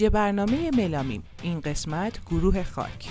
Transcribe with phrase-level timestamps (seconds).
[0.00, 1.22] ویژه برنامه ملامیم.
[1.42, 3.08] این قسمت گروه خاک.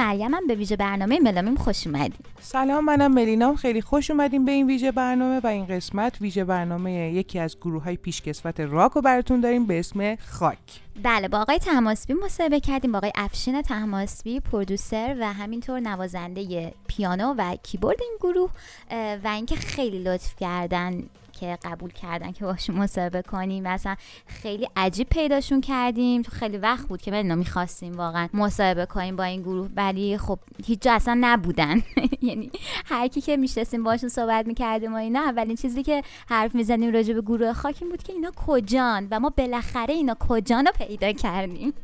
[0.00, 4.66] مریمم به ویژه برنامه ملامیم خوش اومدیم سلام منم ملینام خیلی خوش اومدیم به این
[4.66, 9.40] ویژه برنامه و این قسمت ویژه برنامه یکی از گروه های پیشکسوت راک رو براتون
[9.40, 10.58] داریم به اسم خاک.
[11.02, 17.34] بله با آقای تماسبی مصاحبه کردیم با آقای افشین تماسبی پرودوسر و همینطور نوازنده پیانو
[17.38, 18.50] و کیبورد این گروه
[19.24, 21.02] و اینکه خیلی لطف کردن
[21.40, 23.64] که قبول کردن که باشون مصاحبه کنیم.
[23.64, 23.96] مثلا
[24.26, 26.22] خیلی عجیب پیداشون کردیم.
[26.22, 29.68] تو خیلی وقت بود که ما می‌خواستیم واقعا مصاحبه کنیم با این گروه.
[29.76, 31.82] ولی خب هیچ جا اصلا نبودن.
[32.22, 32.50] یعنی
[32.84, 35.20] هر کی که میشستیم باشون صحبت می‌کردیم و اینا.
[35.20, 39.30] اولین چیزی که حرف می‌زنیم راجع به گروه خاکیم بود که اینا کجان و ما
[39.30, 41.72] بالاخره اینا کجان رو پیدا کردیم.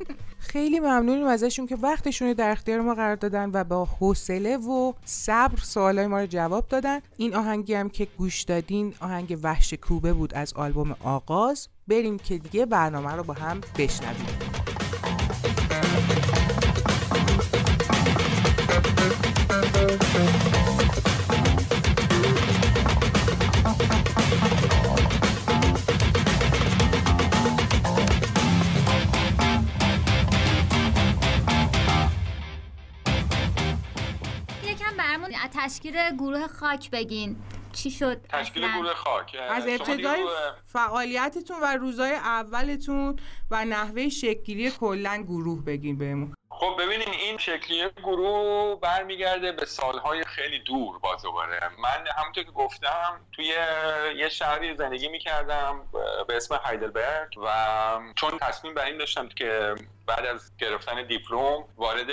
[0.48, 5.58] خیلی ممنونیم ازشون که وقتشون در اختیار ما قرار دادن و با حوصله و صبر
[5.62, 7.00] سوالای ما رو جواب دادن.
[7.16, 11.68] این آهنگی هم که گوش دادین آهنگ وحش کوبه بود از آلبوم آغاز.
[11.88, 14.26] بریم که دیگه برنامه رو با هم بشنویم.
[35.54, 37.36] تشکیل گروه خاک بگین.
[37.72, 39.36] چی شد تشکیل گروه خاک.
[39.50, 40.26] از ابتدای
[40.64, 43.18] فعالیتتون و روزای اولتون
[43.50, 46.34] و نحوه شکلی کلا گروه بگین بهمون.
[46.50, 51.60] خب ببینین این شکلی گروه برمیگرده به سالهای خیلی دور باز دوباره.
[51.82, 53.54] من همونطور که گفتم توی
[54.16, 55.80] یه شهری زندگی می‌کردم
[56.28, 59.74] به اسم هایدلبرگ و چون تصمیم بر این داشتم که
[60.06, 62.06] بعد از گرفتن دیپلم وارد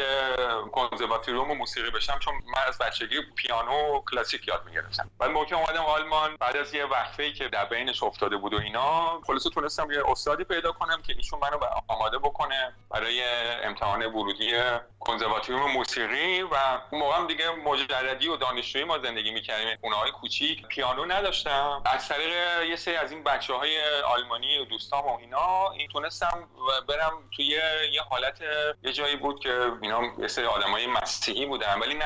[0.72, 5.12] کنزرواتوریوم و موسیقی بشم چون من از بچگی پیانو کلاسیک یاد می‌گرفتم.
[5.20, 9.22] بعد موقع اومدم آلمان بعد از یه وقفه که در بینش افتاده بود و اینا
[9.28, 13.24] خلاصه تونستم یه استادی پیدا کنم که ایشون منو آماده بکنه برای
[13.64, 14.52] امتحان ورودی
[15.00, 16.56] کنزرواتوریوم موسیقی و
[16.92, 19.78] اون موقع هم دیگه مجردی و دانشجویی ما زندگی می‌کردیم.
[19.81, 21.84] خونه های کوچیک پیانو نداشتم.
[21.86, 26.50] از طریق یه سری از این بچه های آلمانی و دوستام و اینا این تونستم
[26.88, 28.41] برم توی یه حالت
[28.83, 32.05] یه جایی بود که اینا یه سری آدمای مسیحی بودن ولی نه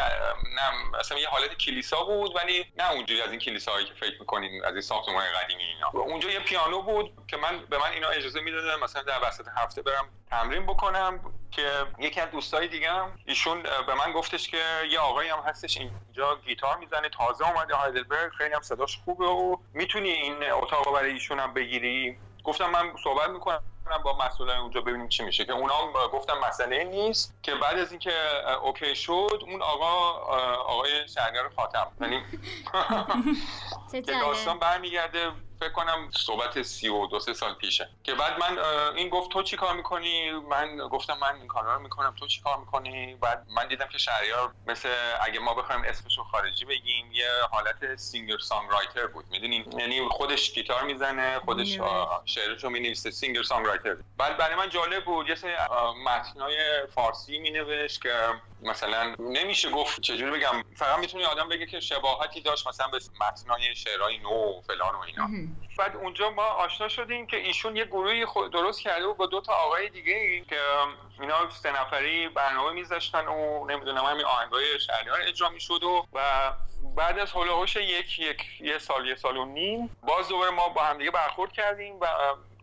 [0.56, 4.66] نه اصلا یه حالت کلیسا بود ولی نه اونجوری از این کلیساهایی که فکر می‌کنین
[4.66, 5.90] از این ساختمان قدیمی اینا.
[5.94, 9.82] اونجا یه پیانو بود که من به من اینا اجازه می‌دادن مثلا در وسط هفته
[9.82, 11.20] برم تمرین بکنم
[11.52, 12.92] که یکی از دوستای دیگه
[13.26, 14.58] ایشون به من گفتش که
[14.92, 19.58] یه آقایی هم هستش اینجا گیتار می‌زنه تازه اومده هایدلبرگ خیلی هم صداش خوبه و
[19.74, 22.18] می‌تونی این اتاق برای ایشون هم بگیری.
[22.44, 23.62] گفتم من صحبت می‌کنم.
[24.04, 25.46] با مسئولان اونجا ببینیم چی میشه.
[25.46, 28.14] که اونا گفتم مسئله نیست که بعد از اینکه
[28.64, 30.12] OK شد اون آقا
[30.58, 31.92] آقای شهریار خاتم.
[32.02, 32.22] یعنی
[33.92, 35.32] که داستان برمیگرده.
[35.60, 37.90] فکر کنم صحبت سی و دو سه سال پیشه.
[38.04, 38.60] که بعد من
[38.96, 42.42] این گفت تو چی کار می‌کنی؟ من گفتم من این کارا رو می‌کنم تو چی
[42.42, 44.90] کار می‌کنی؟ بعد من دیدم که شهریار مثل
[45.22, 49.26] اگه ما بخوایم اسمشو خارجی بگیم یه حالت singer songwriter بود.
[49.32, 51.80] می‌دونین؟ یعنی خودش گیتار می‌زنه خودش
[52.26, 55.54] شعرشو می‌نویسه سینگر سانگ رایتر بعد برای من جالب بود یه سری
[56.06, 58.14] متنای فارسی مینوشت که
[58.62, 60.64] مثلا نمیشه گفت چجوری بگم.
[60.76, 65.00] فقط می‌تونی آدم بگه که شباهتی داشت مثلا به متنای شعرهای نو و فلان و
[65.00, 65.47] اینا.
[65.78, 69.54] بعد اونجا ما آشنا شدیم که ایشون یه گروهی درست کرده بود با دو تا
[69.54, 70.60] آقای دیگه ای که
[71.22, 76.52] اینا سه نفری برنامه میذاشتن و نمی‌دونم همین آهنگای شهریار اجرا می‌شد و و
[76.96, 80.82] بعد از هلوهوش یک یک یه سال یه سال و نیم باز دوباره ما با
[80.82, 82.08] همدیگه برخورد کردیم و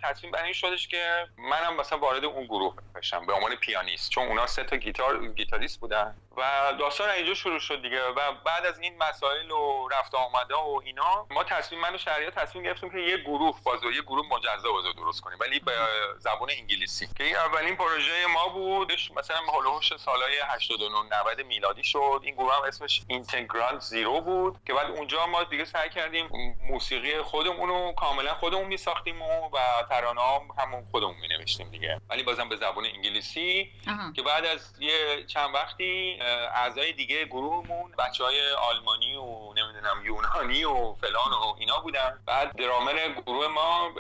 [0.05, 4.29] تصمیم بر این شدش که منم مثلا وارد اون گروه بشم به عنوان پیانیست چون
[4.29, 6.17] اونا سه تا گیتار گیتاریست بودن.
[6.37, 10.81] و داستان اینجا شروع شد دیگه و بعد از این مسائل و رفت آمده و
[10.85, 14.73] اینا ما تصمیم من و شهریار تصمیم گرفتیم که یه گروه بازو یه گروه مجزا
[14.73, 15.73] بازو درست کنیم ولی به
[16.19, 17.09] زبان انگلیسی.
[17.17, 22.21] که این اولین پروژه ما بود مثلا هولوش سالهای 89 90 میلادی شد.
[22.23, 26.29] این گروه هم اسمش اینتگرال زیرو بود که بعد اونجا ما دیگه سعی کردیم
[26.71, 29.51] موسیقی خودمون رو کاملا خودمون می ساختیم و
[29.95, 32.01] ترانه هم همون خودمون می نوشتیم دیگه.
[32.09, 33.73] ولی بازم به زبان انگلیسی
[34.17, 36.19] که بعد از یه چند وقتی
[36.55, 42.19] اعضای دیگه گروهمون بچه های آلمانی و نمی‌دونم یونانی و فلان و اینا بودن.
[42.27, 43.93] بعد درامر گروه ما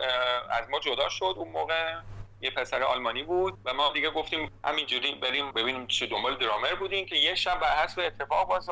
[0.50, 1.94] از ما جدا شد اون موقع.
[2.44, 7.06] یه پسر آلمانی بود و ما دیگه گفتیم همینجوری بریم ببینیم چه دنبال درامر بودیم
[7.06, 8.68] که یه شب بر حسب اتفاق باز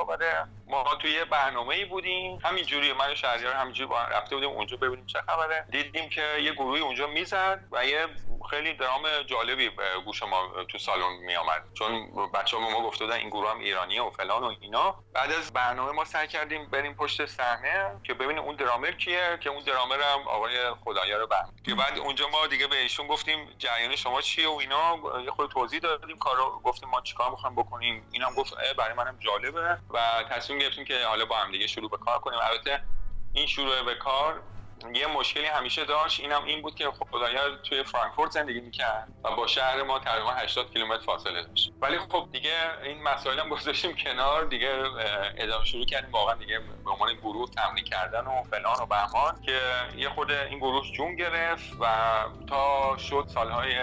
[0.67, 2.39] ما توی برنامه ای بودیم.
[2.45, 5.67] همینجوری من شهریار همینجوری با رفته بودیم اونجا ببینیم چه خبره.
[5.71, 8.07] دیدیم که یه گروهی اونجا می‌زد و یه
[8.51, 12.83] خیلی درام جالبی به گوش ما تو سالن می آمد چون بچه ها به ما
[12.83, 15.05] گفته بودن این گروه هم ایرانیه و فلان و اینا.
[15.15, 19.51] بعد از برنامه ما سعی کردیم بریم پشت صحنه که ببینیم اون درامر کیه که
[19.51, 22.77] اون درامر هم آقای خدایار بهم که بعد اونجا ما دیگه به
[23.09, 27.57] گفتیم جریان شما چیه و اینا؟ یه خود توضیح دادیم کارو گفتیم ما چیکار می‌خوایم
[27.57, 28.09] بکنیم.
[28.13, 29.79] اینم گفت برای منم جالبه.
[29.91, 32.39] و تصمیم گرفتیم که حالا با هم دیگه شروع به کار کنیم.
[32.43, 32.85] البته
[33.33, 34.43] این شروع به کار
[34.95, 39.47] یه مشکلی همیشه داشت اینم این بود که خدایا توی فرانکفورت زندگی می‌کرد و با
[39.47, 41.73] شهر ما تقریبا 80 کیلومتر فاصله داشت.
[41.81, 44.71] ولی خب دیگه این مسائل هم گذاشتیم کنار دیگه
[45.37, 49.61] ادامه شروع کردیم واقعا دیگه به عنوان گروه تمرین کردن و فلان و بهمان که
[49.97, 51.87] یه خود این گروه جون گرفت و
[52.49, 53.75] تا شد سالهای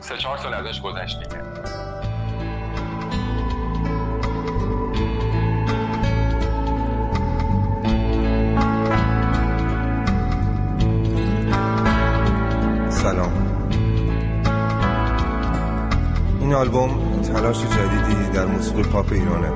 [0.00, 2.07] سه چهار سال ازش گذشت دیگه.
[13.02, 13.32] سلام.
[16.40, 19.48] این آلبوم تلاش جدیدی در موسیقی پاپ ایرانه.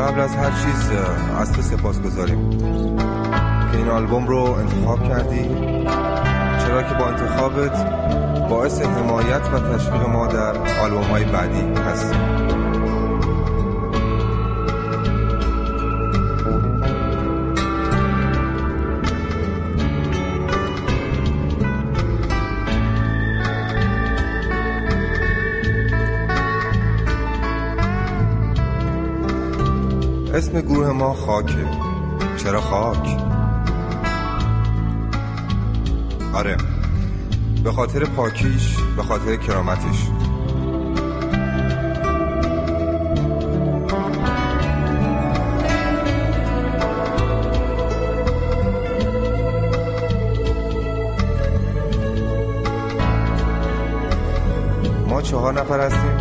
[0.00, 0.90] قبل از هر چیز
[1.40, 2.50] از تو سپاس گذاریم
[3.72, 5.48] که این آلبوم رو انتخاب کردی.
[6.66, 7.86] چرا که با انتخابت
[8.50, 12.14] باعث حمایت و تشویق ما در آلبوم های بعدی هست
[30.34, 31.66] اسم گروه ما خاکه.
[32.36, 33.18] چرا خاک؟
[36.34, 36.56] آره.
[37.64, 40.08] به خاطر پاکیش به خاطر کرامتش.
[55.08, 56.16] ما چهار نفر هستیم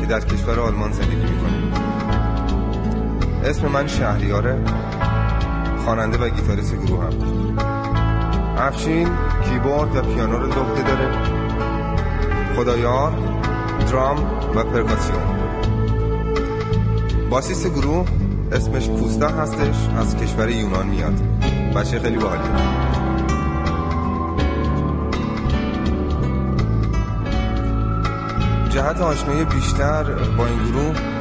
[0.00, 1.37] که در کشور آلمان زندگی
[3.48, 4.64] اسم من شهریاره
[5.84, 7.58] خواننده و گیتاریست گروه هم.
[8.58, 9.08] افشین
[9.44, 11.12] کیبورد و پیانو رو دوخته داره.
[12.56, 13.12] خدایار
[13.90, 14.16] درام
[14.54, 15.22] و پرکاسیون.
[17.30, 18.06] باسیست گروه
[18.52, 21.20] اسمش پوستا هستش از کشور یونان میاد.
[21.76, 22.50] بچه خیلی باحالیه.
[28.70, 30.04] جهت آشنایی بیشتر
[30.38, 31.17] با این گروه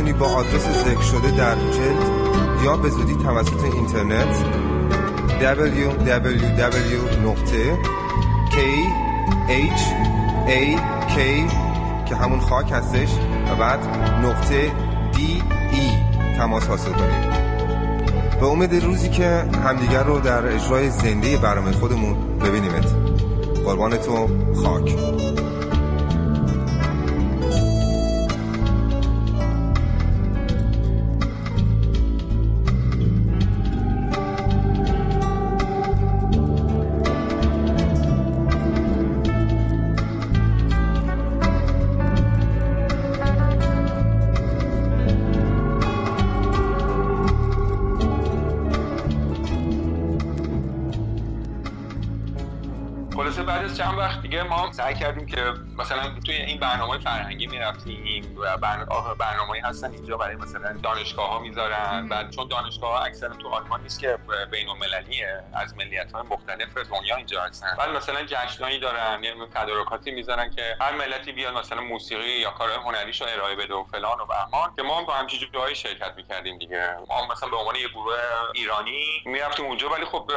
[0.00, 2.10] می‌تونی با آدرس ذکر شده در جلد
[2.64, 4.36] یا به زودی توسط اینترنت
[5.40, 6.20] www.khak
[12.08, 13.08] که همون خاک هستش
[13.50, 13.78] و بعد
[14.24, 14.72] نقطه
[15.16, 15.42] ای
[16.36, 17.30] تماس حاصل کنید
[18.40, 22.86] به امید روزی که همدیگر رو در اجرای زنده برنامه خودمون ببینیمت.
[23.64, 24.28] قربان تو
[24.62, 25.19] خاک.
[54.80, 58.56] سعی کردیم که مثلا توی این برنامه فرهنگی می‌رفتیم و
[59.18, 62.08] برنامه هستن اینجا برای مثلا دانشگاه ها می‌ذارن.
[62.10, 64.18] و چون دانشگاه ها اکثر تو آلمان نیست که
[64.50, 67.76] بین المللیه از ملیت های مختلف دنیا اینجا هستن.
[67.78, 72.70] بعد مثلا جشنایی دارن یه تدارکاتی می‌ذارن که هر ملتی بیاد مثلا موسیقی یا کار
[72.70, 76.96] هنریشو ارائه بده و فلان و بهمان که ما با همچین جاهای شرکت می‌کردیم دیگه.
[77.08, 78.18] ما مثلا به عنوان یه گروه
[78.54, 80.30] ایرانی می‌رفتیم اونجا ولی خب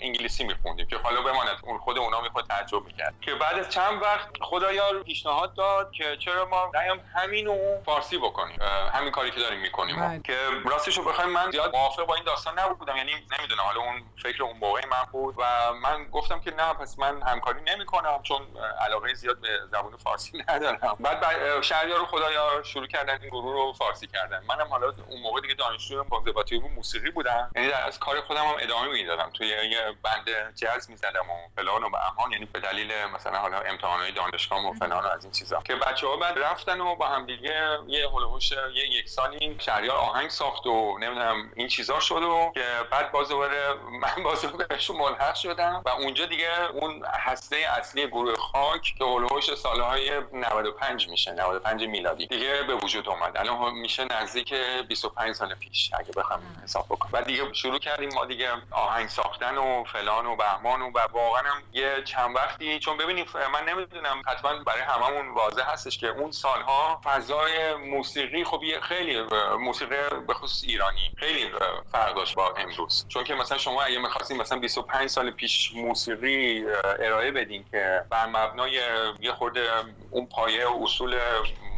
[0.00, 1.56] انگلیسی میخوندیم که حالا بماند.
[1.62, 3.14] اون خود اونا می‌خواد تعجب می‌کرد.
[3.20, 8.58] که بعد از چند وقت خدایا پیشنهاد داد که چرا ما نیام همینو فارسی بکنیم.
[8.92, 9.96] همین کاری که داریم می‌کنیم.
[9.96, 10.20] بله.
[10.24, 12.96] که راستش رو بخوایم من زیاد موافق با این داستان نبودم.
[12.96, 16.98] یعنی نمی‌دونم حالا اون فکر اون موقع من بود و من گفتم که نه پس
[16.98, 18.40] من همکاری نمی‌کنم چون
[18.80, 20.96] علاقه زیاد به زبان فارسی ندارم.
[21.00, 24.42] بعد شهریار رو خدایا شروع کردن این گروه رو فارسی کردن.
[24.48, 27.50] منم حالا اون موقع دیگه دانشجو کنسرواتیو موسیقی بودم.
[27.56, 29.30] یعنی از کار خودم هم ادامه می‌دادم.
[29.30, 34.14] توی یه بند جاز می‌زدم و فلان و بهمان یعنی به دلیل مثلا حالا امتحانات
[34.14, 35.60] دانشگاه و فلان از این چیزا.
[35.64, 39.96] که بچه ها بعد رفتن و با هم دیگه یه هولوش یه یک سالی شهریار
[39.96, 44.96] آهنگ ساخت و نمی‌دونم این چیزا شد و که بعد باز دوباره من باز بهشون
[44.96, 51.32] ملحق شدم و اونجا دیگه اون هسته اصلی گروه خاک که هولوش سالهای 95 میشه
[51.32, 52.26] 95 میلادی.
[52.26, 53.36] دیگه به وجود اومد.
[53.36, 54.54] الان میشه نزدیک
[54.88, 57.10] 25 سال پیش اگه بخوام حساب بکنم.
[57.12, 61.62] و دیگه شروع کردیم ما دیگه آهنگ ساختن و فلان و بهمان و واقعا هم
[61.72, 67.00] یه چند وقتی چون ببینید من نمی‌دونم حتما برای هممون واضح هستش که اون سالها
[67.04, 69.22] فضای موسیقی خب خیلی
[69.58, 69.94] موسیقی
[70.26, 71.50] به خصوص ایرانی خیلی
[71.92, 73.04] فرق داشت با امروز.
[73.08, 76.64] چون که مثلا شما اگه می‌خواستین مثلا 25 سال پیش موسیقی
[77.00, 78.72] ارائه بدین که بر مبنای
[79.20, 79.68] یه خورده
[80.10, 81.18] اون پایه و اصول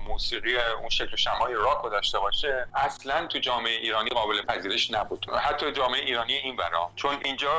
[0.09, 5.26] موسیقی اون شکل شمای راک رو داشته باشه اصلا تو جامعه ایرانی قابل پذیرش نبود.
[5.42, 7.52] حتی جامعه ایرانی این برا چون اینجا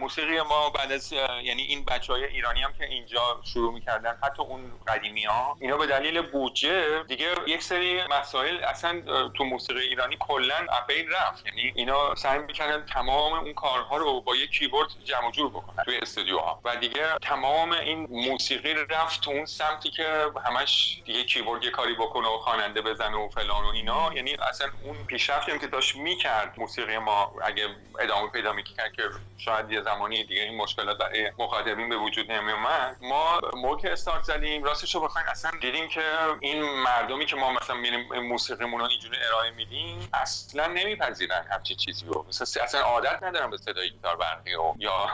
[0.00, 4.42] موسیقی ما بعد از یعنی این بچه های ایرانی هم که اینجا شروع می‌کردن حتی
[4.42, 9.02] اون قدیمی ها اینا به دلیل بودجه دیگه یک سری مسائل اصلا
[9.36, 11.46] تو موسیقی ایرانی کلا اپین رفت.
[11.46, 15.98] یعنی اینا سعی می‌کردن تمام اون کارها رو با یک کیبورد جمع جور بکنن توی
[15.98, 16.60] استودیوها.
[16.64, 22.00] و دیگه تمام این موسیقی رفت تو اون سمتی که همش دیگه کیبورد یه کاری
[22.00, 24.12] بکنه و خواننده بزنه و فلان و اینا.
[24.14, 27.68] یعنی اصلا اون پیشرفتی هم که داشت می‌کرد موسیقی ما اگه
[27.98, 29.02] ادامه پیدا می‌کرد که
[29.38, 34.64] شاید یه زمانی دیگه این مشکلات برای مخاطبین به وجود نمیومد ما موقع استارت زدیم.
[34.64, 36.02] راستش رو بخواین اصلا دیدیم که
[36.40, 42.06] این مردمی که ما مثلا میریم موسیقیمون رو اینجوری ارائه میدیم اصلا نمیپذیرن همچین چیزی
[42.06, 42.24] رو.
[42.28, 45.06] مثلا اصلا عادت ندارن به صدای گیتار برقی و یا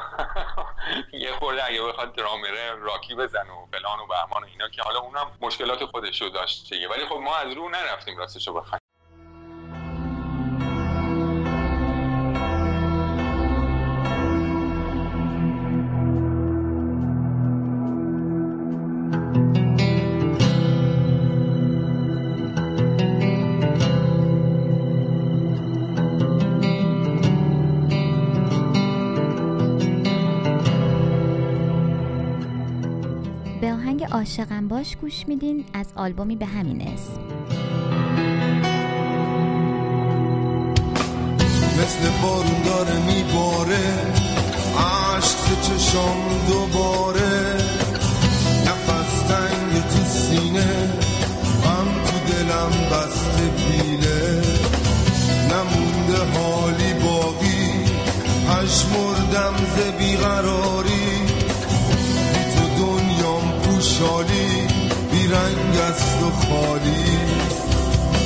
[1.24, 4.98] یه خورده اگه بخواد درامره راکی بزن و فلان و بهمان و اینا که حالا
[4.98, 6.63] اونم مشکلات خودش رو داشت.
[6.72, 8.83] ولی خب ما از رو نرفتیم راستش رو بخوایم.
[34.94, 37.20] باش گوش میدین از آلبومی به همین اسم.
[41.78, 43.84] مثل بارون داره میباره
[44.78, 47.54] عشق تو چشام دوباره.
[48.66, 50.90] نفس تنگ تو سینه
[51.64, 54.42] هم تو دلم بسته پیله
[55.50, 57.84] نمونده حالی باقی
[58.94, 60.94] مردم ز بیقراری.
[63.98, 64.83] شالی
[65.24, 67.04] بیرنگ است و خالی.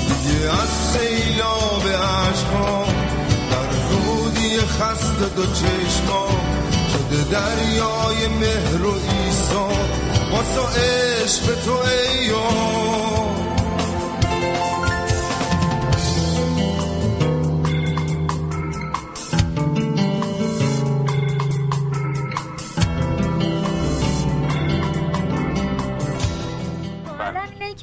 [0.08, 2.84] دیگه از سیلاب عشقا
[3.50, 6.28] در رودی خسته دو چشما
[6.92, 9.68] شده دریای مهر و ایسا
[10.32, 11.76] واسا عشق تو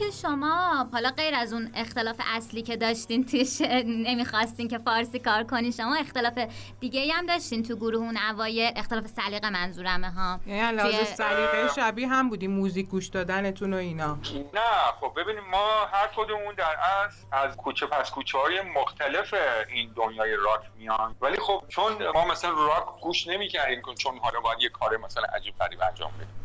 [0.05, 5.43] ایام شما حالا غیر از اون اختلاف اصلی که داشتین توش نمی‌خواستین که فارسی کار
[5.43, 6.39] کنین شما اختلاف
[6.79, 12.07] دیگه هم داشتین تو گروه اون اوایل؟ اختلاف سلیقه منظورمه ها؟ یعنی لازم سلیقه شبیه
[12.07, 14.17] هم بودیم موزیک گوش دادنتون و اینا.
[14.53, 14.61] نه
[15.01, 19.33] خب ببینیم ما هر کدومون در اصل از کوچه پس کوچه های مختلف
[19.69, 24.61] این دنیای راک میان ولی خب چون ما مثلا راک گوش نمی‌کردیم چون حالا باید
[24.61, 26.44] یه کار مثلا عجیب غریب انجام بدیم.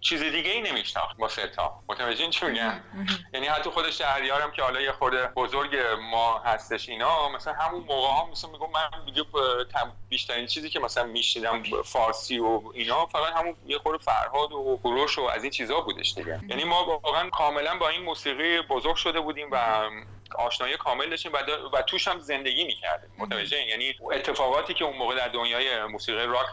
[0.00, 2.80] چیز دیگه ای نمیشناخت با ستا متوجه چی میگم؟
[3.34, 5.76] یعنی حتی خود شهریارم که حالا یه خورده بزرگ
[6.10, 9.22] ما هستش اینا مثلا همون موقع ها مثلا میگم من دیگه
[10.08, 15.18] بیشترین چیزی که مثلا میشیدم فارسی و اینا فقط همون یه خورده فرهاد و گروش
[15.18, 16.40] و از این چیزا بودش دیگه.
[16.48, 19.90] یعنی ما واقعا کاملا با این موسیقی بزرگ شده بودیم و
[20.38, 21.38] آشنایی کامل داشتیم و,
[21.72, 23.10] و توش هم زندگی می‌کردیم.
[23.18, 26.46] متوجه یعنی اتفاقاتی که اون موقع در دنیای موسیقی راک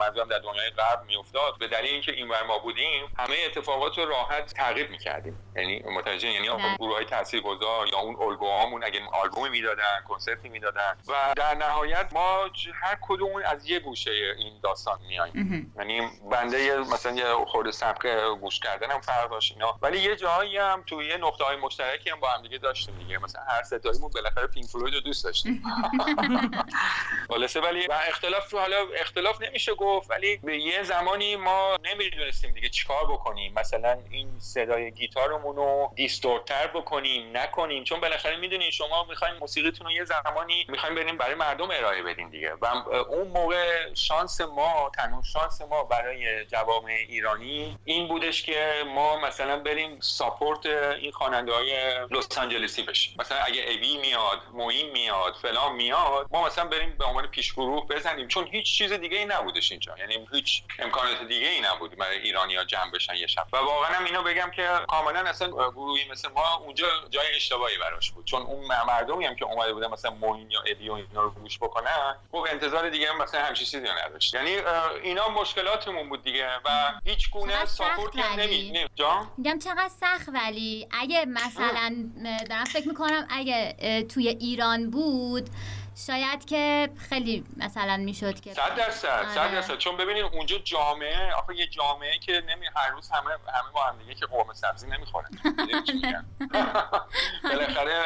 [0.00, 4.54] منظورم در دنیای غرب میافتاد به دلیل اینکه این ما بودیم همه اتفاقات رو راحت
[4.54, 5.52] تعقیب می‌کردیم.
[5.56, 6.48] یعنی متوجه یعنی.
[6.78, 12.50] گروه های تاثیرگذار یا اون الگوهامون اگه آلبومی می‌دادن کنسرتی می‌دادن و در نهایت ما
[12.74, 18.06] هر کدوم از یه گوشه این داستان میایم یعنی بنده مثلا یه خورده سبک
[18.40, 19.78] گوش کردن هم فرق داشت اینا.
[19.82, 23.17] ولی یه جایی هم توی یه نقطه های مشترکی هم با هم دیگه داشتیم دیگه.
[23.18, 25.62] دیگه مثلا هر ستاییمون بالاخره پینک فلوید رو دوست داشتیم.
[27.30, 32.52] خلاصه ولی و اختلاف رو حالا اختلاف نمیشه گفت ولی به یه زمانی ما نمی‌دونستیم
[32.52, 33.52] دیگه چیکار بکنیم.
[33.56, 37.84] مثلا این صدای گیتارمون رو دیستورتر بکنیم نکنیم.
[37.84, 42.28] چون بالاخره می‌دونین شما می‌خواین موسیقیتون رو یه زمانی می‌خوایم بریم برای مردم ارائه بدین
[42.28, 42.54] دیگه.
[42.60, 42.66] و
[43.08, 49.58] اون موقع شانس ما تنها شانس ما برای جوامع ایرانی این بودش که ما مثلا
[49.58, 53.07] بریم ساپورت این خواننده های لس آنجلسی بشیم.
[53.18, 58.28] مثلا اگه ابی میاد موین میاد فلان میاد ما مثلا بریم به عنوان پیشگروه بزنیم.
[58.28, 59.94] چون هیچ چیز دیگه ای نبودش اینجا.
[59.98, 63.46] یعنی هیچ امکانات دیگه ای نبود برای ایرانیا جمع بشن یه شب.
[63.52, 68.10] و واقعا هم اینو بگم که کاملا اصلا گروهی مثل ما اونجا جای اشتباهی براش
[68.10, 68.24] بود.
[68.24, 71.58] چون اون مردمی هم که اومده بودن مثلا موین یا ابی و اینا رو گوش
[71.58, 74.34] بکنن خب انتظار دیگه هم مثلا همچین چیزی نداشت.
[74.34, 74.50] یعنی
[75.02, 80.88] اینا مشکلاتمون بود دیگه و هیچ گونه ساپورتی هم نمی جان؟ میگم چقدر سخت ولی؟
[80.90, 82.10] اگه مثلا
[82.48, 85.50] دارم فکر می‌کنم اگه توی ایران بود
[86.06, 89.52] شاید که خیلی مثلا می‌شد که صد درصد صد آره.
[89.52, 89.78] درصد.
[89.78, 93.98] چون ببینید اونجا جامعه آخه یه جامعه که نمی هر روز همه همه با هم
[93.98, 95.28] دیگه که قرمه سبزی نمی‌خورن.
[95.94, 96.24] میگم؟
[97.42, 98.02] بالاخره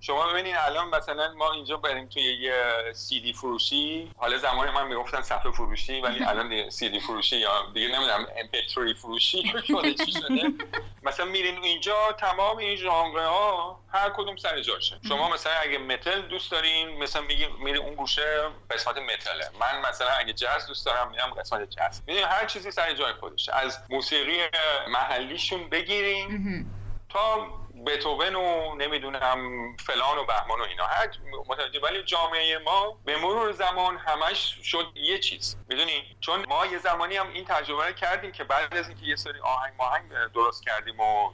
[0.00, 2.62] شما ببینید الان مثلا ما اینجا بریم توی یه
[2.92, 4.12] سی دی فروشی.
[4.16, 8.26] حالا زمانی من می‌گفتن صفحه فروشی ولی الان دیگه سی دی فروشی یا دیگه نمی‌دونم
[8.36, 10.52] امپتری فروشی شده چی شده.
[11.06, 14.98] مثلا میرین اینجا تمام این ژانر ها هر کدوم سر جاشه.
[15.08, 19.50] شما مثلا اگه متل دوست دارین مثلا میگی میری اون گوشه قسمت متله.
[19.60, 22.02] من مثلا اگه جاز دوست دارم میرم قسمت جاز.
[22.06, 23.54] می‌دونی هر چیزی سر جای خودشه.
[23.54, 24.38] از موسیقی
[24.88, 26.70] محلیشون بگیریم
[27.08, 27.48] تا
[27.86, 29.38] بتوون و نمی‌دونم
[29.76, 30.86] فلان و بهمان و اینا.
[30.86, 31.08] هر
[31.48, 35.56] متوجه ولی جامعه ما به مرور زمان همش شد یه چیز.
[35.68, 39.16] می‌دونی؟ چون ما یه زمانی هم این تجربه رو کردیم که بعد از اینکه یه
[39.16, 41.32] سری آهنگ ماهنگ درست کردیم و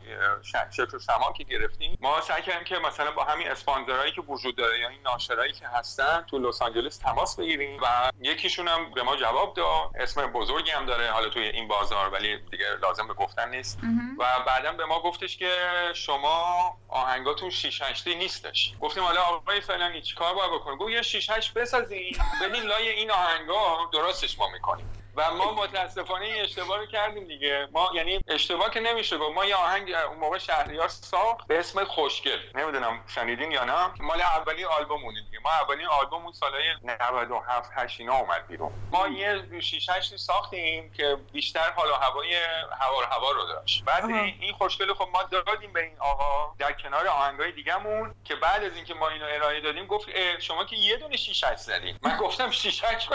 [0.72, 4.56] شکل و سما که گرفتیم ما سعی کردیم که مثلا با همین اسپانسرایی که وجود
[4.56, 9.02] داره یا این ناشرایی که هستن تو لس آنجلس تماس بگیریم و یکیشون هم به
[9.02, 9.90] ما جواب داد.
[10.00, 13.78] اسم بزرگی هم داره حالا توی این بازار ولی دیگه لازم به گفتن نیست.
[14.18, 15.50] و بعدا به ما گفتش که
[15.94, 16.39] شما
[16.88, 18.74] آهنگاتون 6 8 نیستش.
[18.80, 23.10] گفتیم حالا آقای فلانی چیکار باید بکنیم گفت یه 6 8 بسازین بدین لای این
[23.10, 24.99] آهنگا درستش ما می‌کنیم.
[25.20, 27.68] و ما متاسفانه این اشتباه رو کردیم دیگه.
[27.72, 29.34] ما یعنی اشتباه که نمیشه گفت.
[29.34, 32.38] ما یه آهنگ اون موقع شهریار ساخت به اسم خوشگل.
[32.54, 33.90] نمی‌دونم شنیدین یا نه.
[34.00, 35.38] مال اولی آلبومونه دیگه.
[35.44, 38.72] ما اولین آلبوم اون سالهای 97 8 اینا اومد بیرون.
[38.92, 42.34] ما یه 6 8 ساختیم که بیشتر حالا هوای
[42.80, 43.84] هوار هوا رو داشت.
[43.84, 48.64] بعد این خوشگل خب ما دادیم به این آقا در کنار آهنگای دیگه‌مون که بعد
[48.64, 50.08] از اینکه ما اینو ارائه دادیم گفت
[50.40, 51.98] شما که یه دونه 6 8 زدین.
[52.02, 53.08] من گفتم 6 8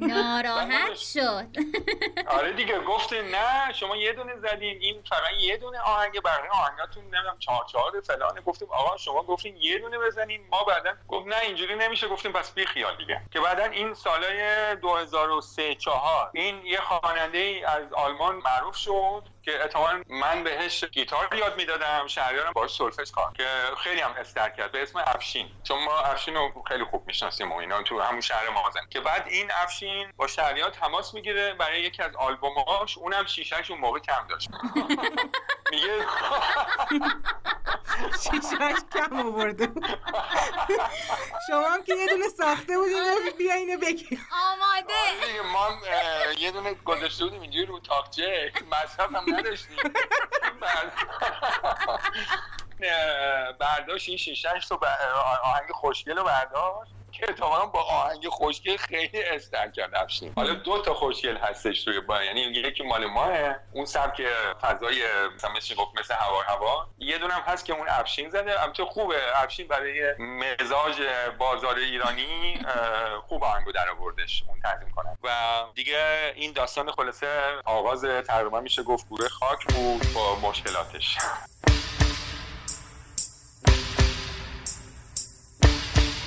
[0.00, 1.33] ناراحت شد.
[2.38, 7.02] آره دیگه گفت نه شما یه دونه زدین این فقط یه دونه آهنگ بقیه آهنگاتون
[7.04, 8.40] نمی‌دونم چهار چهار فلانه.
[8.40, 12.08] گفتیم آقا شما گفتین یه دونه بزنین ما بعدا گفت نه اینجوری نمیشه.
[12.08, 13.20] گفتیم پس بی خیال دیگه.
[13.30, 19.33] که بعدا این سالای 2003 4 این یه خواننده از آلمان معروف شد.
[19.44, 23.46] که اتفاقا من بهش گیتار یاد می‌دادم شهریارم باش سولفش کار که
[23.78, 24.72] خیلی هم استر کرد.
[24.72, 25.48] به اسم افشین.
[25.62, 28.80] چون ما افشین رو خیلی خوب می‌شناسیم و اینا تو همون شهر مازن.
[28.90, 32.98] که بعد این افشین با شهریار تماس می‌گیره برای یکی از آلبوماش.
[32.98, 34.48] اونم شیشهش اون موقع کم داشت.
[35.70, 36.06] میگه
[38.22, 39.68] شیشهش کم آورده
[41.48, 45.42] شما هم که یه دونه ساخته بودین بیا اینو بگیر آماده.
[45.52, 45.68] ما
[46.38, 48.52] یه دونه گذاشته بودیم اینجوری رو تاقچه.
[48.72, 49.76] مصرف هم نداشتیم
[53.60, 54.78] برداشت این شیشهش تو
[55.42, 56.94] آهنگ خوشگل رو برداشت.
[57.14, 60.32] که اتفاقا با آهنگ خوشگل خیلی استر کرد افشین.
[60.36, 64.22] حالا دو تا خوشگل هستش توی با یعنی یکی مال ماه اون سبک
[64.62, 65.02] فضای
[65.34, 66.86] مثلا مثل گفت مثل هوا هوا.
[66.98, 68.62] یه دونم هست که اون افشین زده.
[68.62, 69.42] البته خوبه.
[69.42, 70.94] افشین برای مزاج
[71.38, 72.66] بازار ایرانی
[73.28, 74.44] خوب آهنگو در آوردش.
[74.48, 75.18] اون تنظیم کنه.
[75.22, 75.28] و
[75.74, 77.26] دیگه این داستان خلاصه
[77.64, 81.18] آغاز تقریبا میشه گفت گوره خاک بود با مشکلاتش.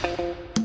[0.08, 0.57] شب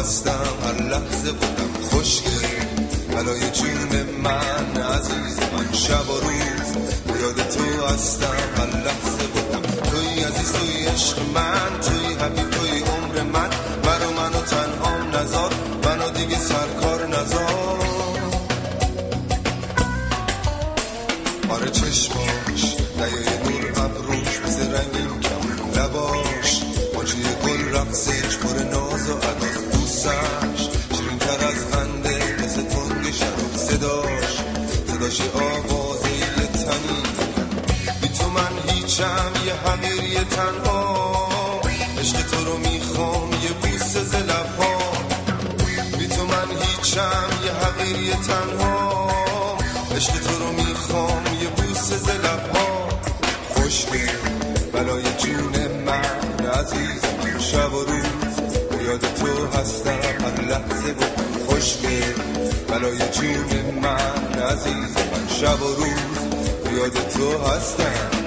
[0.00, 2.46] هستم هر لحظه بودم خوشگل
[3.10, 6.68] بلای جون من عزیز من شب و روز.
[7.20, 12.14] یاد تو هستم هر لحظه بودم توی عزیز توی عشق من توی
[62.78, 68.17] بلای جون من عزیز من شب و روز یاد تو هستم.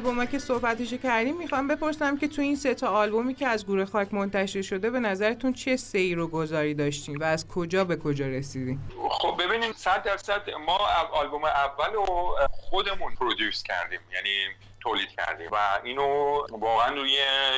[0.00, 3.84] آلبوم که صحبتشو کردیم می‌خوام بپرسم که تو این سه تا آلبومی که از گروه
[3.84, 8.26] خاک منتشر شده به نظرتون چه سیر و گذاری داشتین و از کجا به کجا
[8.26, 10.78] رسیدین؟ خب ببینیم صد درصد ما
[11.12, 17.10] آلبوم اول رو خودمون produce کردیم یعنی تولید کردیم و اینو واقعا روی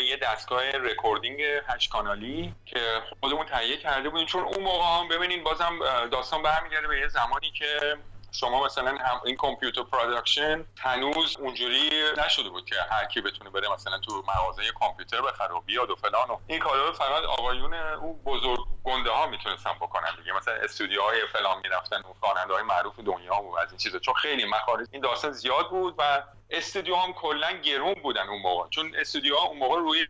[0.09, 2.81] یه دستگاه recording هشت کانالی که
[3.21, 4.27] خودمون تهیه کرده بودیم.
[4.27, 5.79] چون اون موقع هم ببینین بازم
[6.13, 7.97] داستان برمیگرده به یه زمانی که
[8.33, 13.69] شما مثلا هم این computer production هنوز اونجوری نشده بود که هر کی بتونه بره
[13.69, 17.75] مثلا تو مغازه کامپیوتر بخره و بیاد و فلان و این کارا رو فقط آقایون
[17.75, 20.33] اون بزرگ گنده ها می‌تونستن بکنن دیگه.
[20.33, 23.99] مثلا استودیوهای فلان می‌رفتن و خواننده های معروف دنیا و از این چیزا.
[23.99, 28.69] چون خیلی مخارج این داستان زیاد بود و استودیو هم کلا گرون بودن اون موقع.
[28.69, 30.07] چون استودیو ها اون موقع روی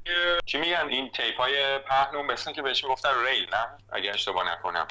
[0.46, 4.86] چی میگن؟ این تیپ های پهن مثلا که بهش می‌گفتن ریل نه؟ اگه اشتباه نکنم.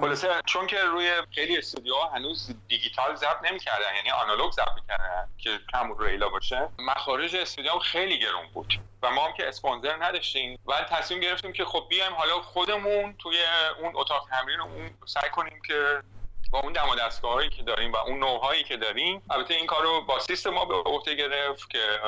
[0.00, 5.58] خلاصه چون که روی خیلی استودیوها هنوز دیجیتال ضبط نمی‌کردن یعنی آنالوگ ضبط می‌کردن که
[5.72, 10.58] کم ریلا باشه مخارج استودیو خیلی گرون بود و ما هم که اسپانسر نداشتیم.
[10.66, 13.36] و تصمیم گرفتیم که خب بیایم حالا خودمون توی
[13.80, 16.02] اون اتاق تمرین اون سعی کنیم که
[16.50, 19.22] با اون دم دستگاهایی که داریم و اون نوعهایی که داریم.
[19.30, 22.00] البته این کار رو با سیستم ما به عهده گرفت که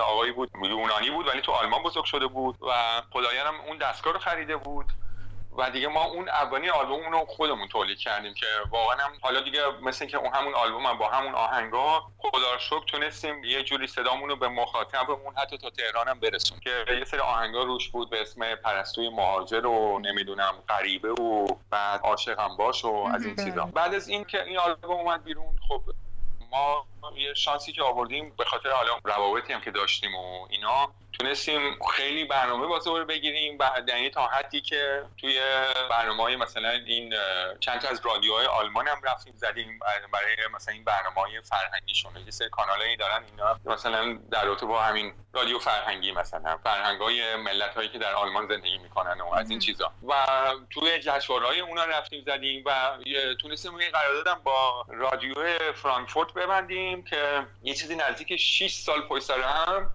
[0.00, 4.18] آقایی بود یونانی بود ولی تو آلمان بزرگ شده بود و خدایانم اون دستگاه رو
[4.18, 4.86] خریده بود.
[5.56, 9.60] و دیگه ما اون اولین آلبوم رو خودمون تولید کردیم که واقعا هم حالا دیگه
[9.82, 13.86] مثل که اون همون آلبوم هم با همون آهنگا خدا رو شکر تونستیم یه جوری
[13.86, 18.10] صدامون رو به مخاطبمون حتی تا تهران هم برسون که یه سری آهنگا روش بود
[18.10, 23.64] به اسم پرستوی مهاجر و نمی‌دونم غریبه و بعد عاشقم باش و از این چیزا.
[23.64, 25.82] بعد از این که این آلبوم اومد بیرون خب
[26.50, 26.86] ما
[27.16, 32.24] یه شانسی که آوردیم به خاطر حالا روابطی هم که داشتیم و اینا تونستیم خیلی
[32.24, 35.40] برنامه بازار بگیریم بعد یعنی تا حدی که توی
[35.90, 37.14] برنامه های مثلا این
[37.60, 39.78] چند تا از رادیوهای آلمان هم رفتیم زدیم
[40.12, 42.12] برای مثلا این برنامه های فرهنگیشون.
[42.24, 47.36] یه سری کانالایی دارن اینا مثلا در رابطه با همین رادیو فرهنگی مثلا فرهنگ های
[47.36, 49.92] ملت هایی که در آلمان زندگی می‌کنن و از این چیزا.
[50.08, 50.14] و
[50.70, 52.98] توی جشنواره‌های اونا رفتیم زدیم و
[53.40, 55.34] تونستیم یه قراردادم با رادیو
[55.74, 56.93] فرانکفورت ببندیم.
[57.02, 59.90] که یه چیزی نزدیک 6 سال پشت سر هم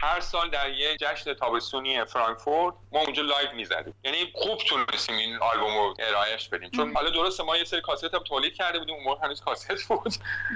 [0.00, 3.94] هر سال در یه جشن تابستونی فرانکفورت ما اونجا live می‌زدیم.
[4.04, 6.70] یعنی خوب تونستیم این آلبوم رو ارائهش بدیم.
[6.70, 9.88] چون حالا درسته ما یه سری کاست هم تولید کرده بودیم اون موقع هنوز کاست
[9.88, 10.14] بود.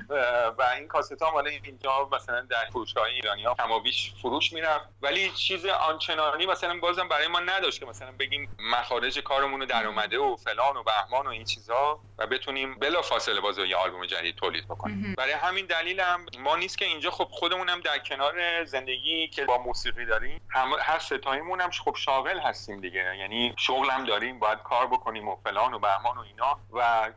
[0.59, 4.88] و این کاست ها حالا اینجا مثلا در فروشگاه ایرانی ها کم بیش فروش می‌رفت.
[5.02, 9.87] ولی چیز آنچنانی مثلا بازم برای ما نداشت که مثلا بگیم مخارج کارمون رو در
[9.87, 14.07] اومده و فلان و بهمان و این چیزها و بتونیم بلا فاصله باز یه آلبوم
[14.07, 15.14] جدید تولید بکنیم.
[15.18, 19.59] برای همین دلیل هم ما نیست که اینجا خب خودمونم در کنار زندگی که با
[19.59, 23.16] موسیقی داریم هم هر سه تاییمون هم خب شاغل هستیم دیگه.
[23.16, 26.59] یعنی شغل هم داریم باید کار بکنیم و فلان و بهمان و اینا.
[26.73, 27.11] و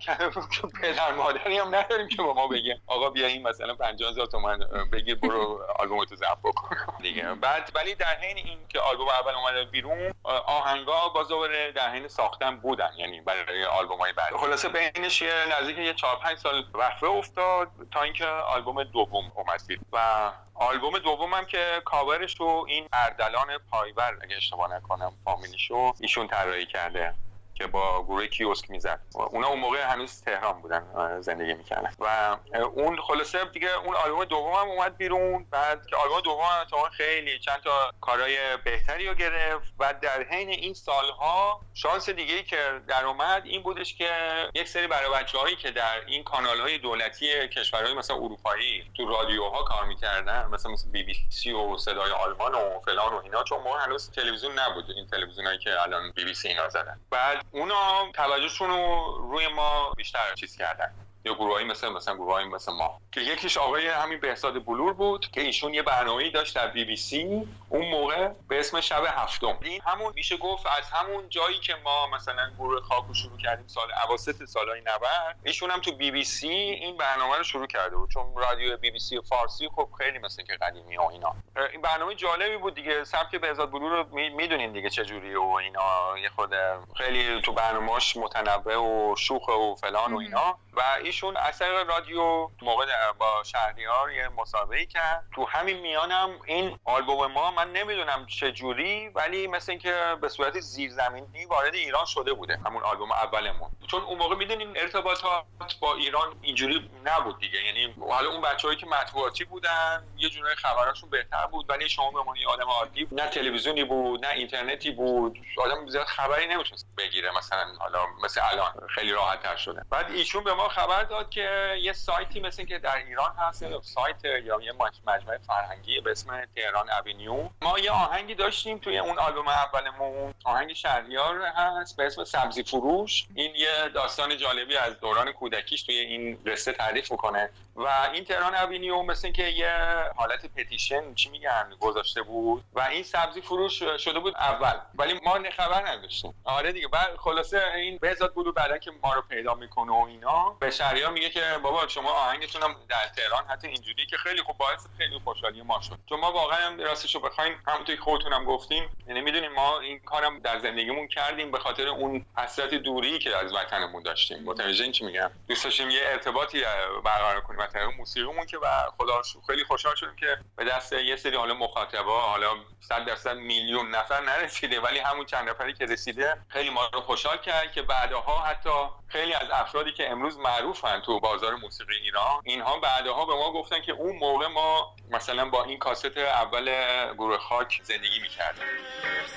[0.81, 5.15] پدر مادری هم نداریم که با ما بگه آقا بیا این مثلا 50000 تومان بگیر
[5.15, 6.75] برو آلبومتو ضبط بکن.
[7.01, 7.33] دیگه.
[7.33, 10.13] بعد ولی در حین این که آلبوم اول اومده بیرون
[10.45, 12.91] آهنگا باز دوباره در حین ساختن بودن.
[12.97, 14.35] یعنی برای آلبومای بعد.
[14.35, 19.61] خلاصه بینش یه نزدیک یه 4 5 سال وقفه افتاد تا اینکه آلبوم دوم اومد.
[19.93, 26.65] و آلبوم دومم که کاورش رو این اردلان پایور اگه اشتباه نکنم فامیلیشو ایشون طراحی
[26.65, 27.13] کرده.
[27.55, 28.99] که با گروه کیوسک می‌زد.
[29.13, 31.93] اونا اون موقع هنوز تهران بودن زندگی می‌کردن.
[31.99, 32.37] و
[32.73, 35.45] اون خلاصه دیگه اون آلبوم دومم اومد بیرون.
[35.51, 39.73] بعد که آلبوم دوم تا خیلی چند تا کارهای بهتری رو گرفت.
[39.79, 44.09] و در حین این سالها شانس دیگه ای که در اومد این بودش که
[44.53, 49.63] یک سری برای بچه‌هایی که در این کانال های دولتی کشورهای مثلا اروپایی تو رادیوها
[49.63, 53.63] کار می‌کردن مثلا مثل بی بی سی و صدای آلمان و فلان و اینا چون
[53.63, 54.91] ما هنوز تلویزیون نبود.
[54.91, 56.99] این تلویزیونایی که الان بی بی سی اینا زدن.
[57.09, 61.04] بعد اونا توجهشون رو روی ما بیشتر چیز کردن.
[61.25, 62.99] یا گروهایی مثل مثلا گروهایی مثل ما.
[63.11, 66.95] که یکیش آقای همین بهزاد بلور بود که ایشون یه برنامه‌ای داشت در بی بی
[66.95, 67.47] سی.
[67.69, 69.57] اون موقع به اسم شب هفتم.
[69.61, 73.87] این همون میشه گفت از همون جایی که ما مثلا گروه خاکو شروع کردیم سال
[74.07, 74.99] اواسط سالهای 90
[75.43, 78.09] ایشون هم تو بی بی سی این برنامه رو شروع کرده بود.
[78.09, 81.35] چون رادیو بی بی سی فارسی خب خیلی مثل که قدیمی و اینا.
[81.71, 83.03] این برنامه جالبی بود دیگه.
[83.03, 86.17] سبک بهزاد بلور رو می‌دونین دیگه چه جوریه و اینا.
[86.17, 86.53] یه خود
[86.97, 90.57] خیلی تو برنامه‌اش متنوع و شوخ و فلان و اینا.
[90.73, 90.81] و
[91.15, 92.85] ایشون اثر رادیو موقع
[93.19, 95.23] با شهریار یه مسابقه کرد.
[95.35, 100.59] تو همین میانم این آلبوم ما من نمی‌دونم چه جوری ولی مثل اینکه به صورت
[100.59, 103.69] زیرزمینی وارد ایران شده بوده همون آلبوم اولمون.
[103.87, 105.45] چون اون موقع می‌دونین ارتباطات
[105.81, 107.63] با ایران اینجوری نبود دیگه.
[107.63, 112.19] یعنی حالا اون بچه‌هایی که مطبوعاتی بودن یه جورای خبراشون بهتر بود ولی شما به
[112.19, 115.39] عنوان آدم عادی نه تلویزیونی بود نه اینترنتی بود.
[115.57, 119.85] آدم زیاد خبری نمی‌تونست بگیره مثلا حالا مثل الان خیلی راحت تر شده.
[119.89, 124.25] بعد ایشون به ما خبر داد که یه سایتی مثل که در ایران هست سایت
[124.25, 127.49] یا یه مجمع فرهنگی به اسم تهران اوینیو.
[127.61, 130.33] ما یه آهنگی داشتیم توی اون آلبوم اولمون.
[130.43, 133.25] آهنگ شهریار هست به اسم سبزی فروش.
[133.35, 137.49] این یه داستان جالبی از دوران کودکیش توی این قصه تعریف می‌کنه.
[137.75, 139.75] و این تهران اوینیو مثل که یه
[140.15, 144.79] حالت پتیشن چی میگن گذاشته بود و این سبزی فروش شده بود اول.
[144.95, 146.33] ولی ما خبر نداشتیم.
[146.43, 146.87] آره دیگه.
[146.87, 151.11] بعد خلاصه این بهزاد بود بعدا که ما رو پیدا می‌کنه و اینا به شهریار
[151.11, 155.19] میگه که بابا شما آهنگتون هم در تهران حتی اینجوری که خیلی خوب باعث خیلی
[155.23, 155.99] خوشحالی ما شد.
[156.09, 160.39] چون ما واقعا راستش رو بخوایم همونطوری که خودتونم گفتیم یعنی می‌دونیم ما این کارم
[160.39, 164.43] در زندگیمون کردیم به خاطر اون حسرت دوری که از وطنمون داشتیم.
[164.43, 166.61] متوجه چی میگم؟ دوست داشتیم یه ارتباطی
[167.05, 167.64] برقرار کنیم.
[167.67, 172.21] طریق موسیقیمون که و خدا خیلی خوشحال شدیم که به دست یه سری حالا مخاطبا
[172.21, 172.47] حالا
[172.79, 177.37] 100 درصد میلیون نفر نرسیده ولی همون چند نفری که رسیده خیلی ما رو خوشحال
[177.37, 178.69] کرد که بعدها حتی
[179.07, 183.81] خیلی از افرادی که امروز معروفن تو بازار موسیقی ایران اینها بعدها به ما گفتن
[183.81, 186.65] که اون موقع ما مثلا با این کاست اول
[187.13, 188.63] گروه خاک زندگی می‌کردیم.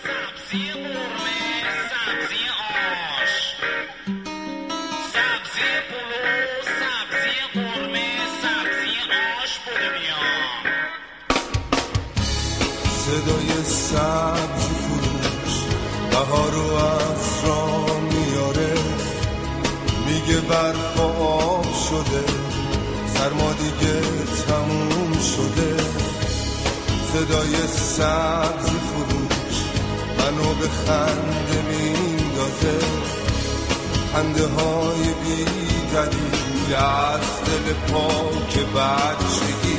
[0.02, 0.72] سبزی
[1.90, 2.48] سبزی
[3.22, 3.54] آش.
[5.12, 6.07] سبزی
[13.08, 15.54] صدای سبزی فروش
[16.10, 18.74] بهار از را میاره.
[20.06, 22.24] میگه برف آب شده
[23.14, 24.00] سرما دیگه
[24.46, 25.76] تموم شده.
[27.12, 29.56] صدای سبزی فروش
[30.18, 32.86] منو به خنده میندازه.
[34.12, 35.44] خنده های بی
[35.94, 39.77] دلیل از دل پاک بچگی.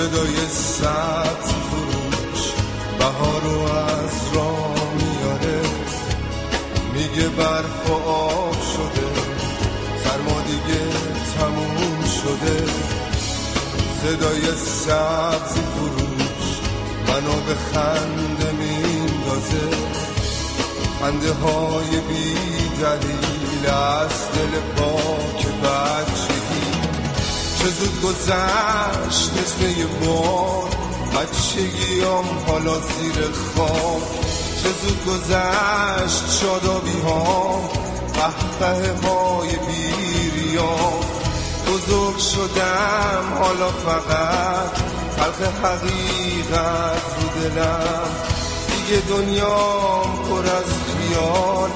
[0.00, 2.42] صدای سبز فروش
[2.98, 5.60] بهار رو از را میاره.
[6.94, 9.06] میگه برف و آب شده
[10.04, 10.80] سرما دیگه
[11.38, 12.64] تموم شده.
[14.02, 16.48] صدای سبز فروش
[17.08, 19.76] منو به خنده میندازه.
[21.00, 22.34] خنده های بی
[22.82, 26.29] دلیل از دل پاک بچگی
[27.60, 30.68] چه زود گذشت مثل یه بار
[31.14, 34.02] بچگیام حالا زیر خواب
[34.62, 37.60] چه زود گذشت شادابی ها.
[38.14, 41.00] قهقه های بیریام.
[41.66, 44.70] بزرگ شدم حالا فقط.
[45.16, 48.10] خلق حقیقت رو دلم.
[48.66, 51.70] دیگه دنیام پر از خیال.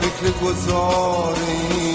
[0.00, 1.89] فکر گذار این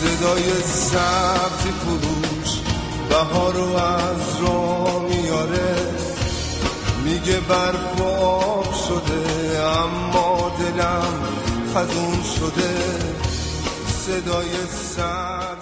[0.00, 2.60] صدای سبزی فروش
[3.08, 5.76] بهار رو از را میاره.
[7.04, 11.22] میگه برف و آب شده اما دلم
[11.74, 12.74] خزون شده.
[14.06, 14.50] صدای
[14.96, 15.55] سبزی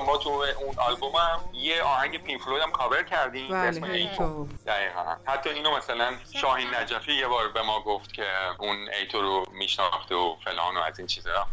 [0.00, 4.05] میندازه شما تو اون آلبومم یه آهنگ پینک فلوید هم کاور کردیم به اسم ای
[4.05, 5.16] تو دقیقا.
[5.26, 8.26] حتی اینو مثلا شاهین نجفی یه بار به ما گفت که
[8.58, 11.46] اون ای تو رو میشناخته و فلان و از این چیزا.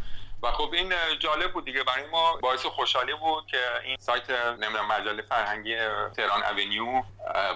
[0.44, 1.84] و خب این جالب بود دیگه.
[1.84, 5.76] برای ما باعث خوشحالی بود که این سایت نمی‌دونم مجله فرهنگی
[6.16, 7.04] تهران اونیو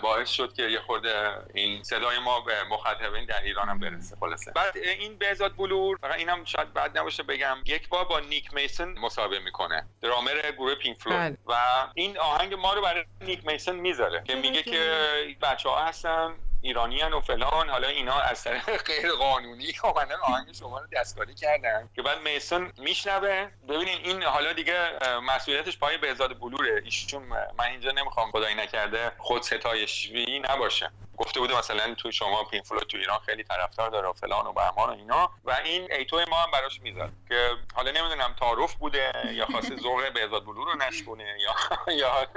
[0.02, 4.16] باعث شد که یه خورده این صدای ما به مخاطبین در ایران هم برسه.
[4.20, 4.52] خلاصه.
[4.52, 8.90] بعد این بهزاد بلور فقط اینم شاید بعد نباشه بگم یک بار با نیک میسن
[9.00, 9.86] مسابقه می‌کنه.
[10.02, 11.38] درامر گروه پینک فلوید.
[11.48, 11.56] و
[11.94, 14.24] این آهنگ ما رو برای نیک میسن می‌ذاره.
[14.28, 19.74] که میگه که بچه ها هستن ایرانی و فلان حالا اینا از طریق غیر قانونی
[19.84, 21.90] اومدن آهنگ شما رو دستکاری کردن.
[21.96, 23.48] که بعد میسون میشنوه.
[23.70, 24.76] ببینین این حالا دیگه
[25.24, 26.82] مسئولیتش پای بهزاد بلوره.
[26.86, 27.24] ایشون
[27.58, 30.92] من اینجا نمی‌خوام خدایی نکرده خود ستایشی نباشه.
[31.18, 34.90] گفته بوده مثلا تو شما پین تو ایران خیلی طرفدار داره و فلان و بهمان
[34.90, 35.30] و اینا.
[35.46, 40.14] و این ایتو ما هم براش می‌زد که حالا نمی‌دونم تعارف بوده یا خواسته ذوق
[40.14, 42.28] بهزاد بلو رو نشکونه یا یا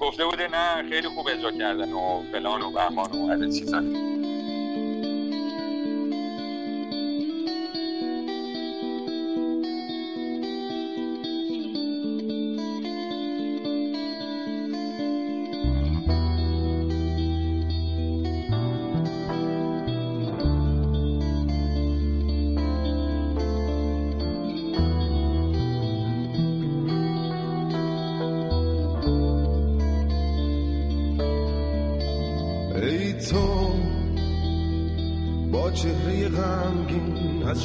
[0.00, 3.82] گفته بوده نه خیلی خوب اجرا کردن و فلان و بهمان و از چیزا.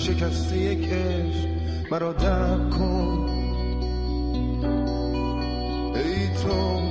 [0.05, 1.47] شکست یک عشق
[1.91, 3.29] مرا درک کن.
[5.95, 6.81] ای تو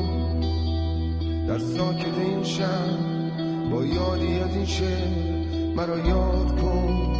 [1.48, 2.98] در ساکت این شهر
[3.70, 7.13] با یادی از این شعر مرا یاد کن.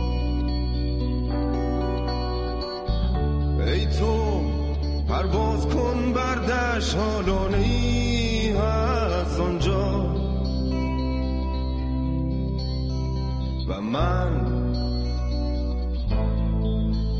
[13.94, 14.30] من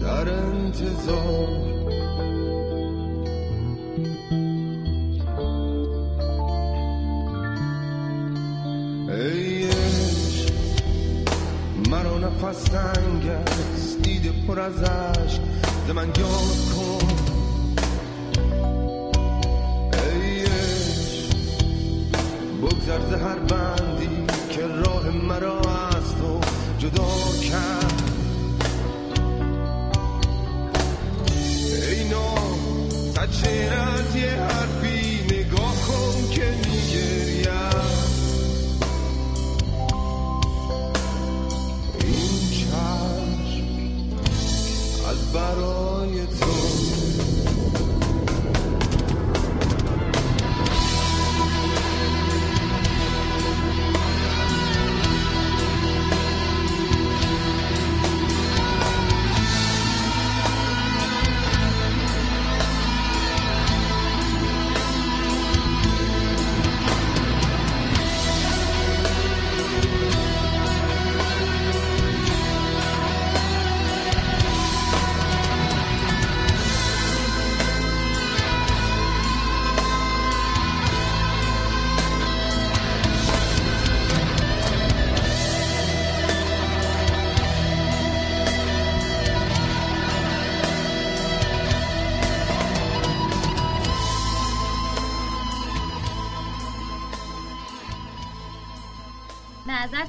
[0.00, 1.48] در انتظار.
[9.08, 9.68] ای
[11.90, 15.40] مرا نفس تنگ است دیده پر از عشق
[15.88, 16.12] ز من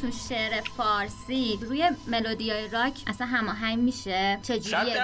[0.06, 1.60] نظرتون شعر فارسی.
[1.62, 4.40] روی ملودی های راک اصلا هماهنگ میشه.
[4.44, 4.96] چجوریه؟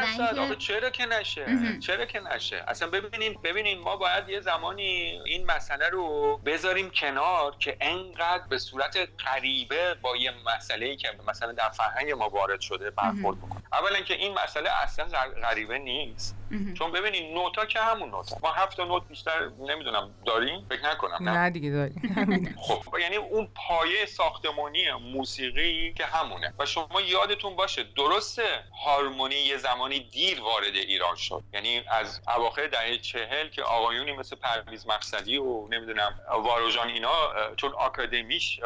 [0.60, 5.90] چرا که نشه؟ چرا که نشه؟ اصلا ببینین ببینین ما باید یه زمانی این مسئله
[5.90, 11.70] رو بذاریم کنار که انقدر به صورت غریبه با یه مسئله ای که مثلا در
[11.70, 13.64] فرهنگ ما وارد شده برخورد بکنیم.
[13.74, 15.06] اولا که این مسئله اصلا
[15.44, 16.41] غریبه نیست.
[16.78, 18.38] چون ببینید نوتا که همون نوتا.
[18.44, 21.30] ما هفت نوت بیشتر نمی‌دونم داریم فکر نکنم.
[21.30, 22.56] نه, دیگه داریم.
[22.68, 26.54] خب یعنی اون پایه ساختمانی موسیقی که همونه.
[26.60, 31.44] و شما یادتون باشه درسته هارمونی یه زمانی دیر وارد ایران شد.
[31.54, 37.14] یعنی از اواخر دهه چهل که آقایونی مثل پرویز مقصدی و نمی‌دونم واروژان اینا
[37.56, 38.60] چون آکادمیش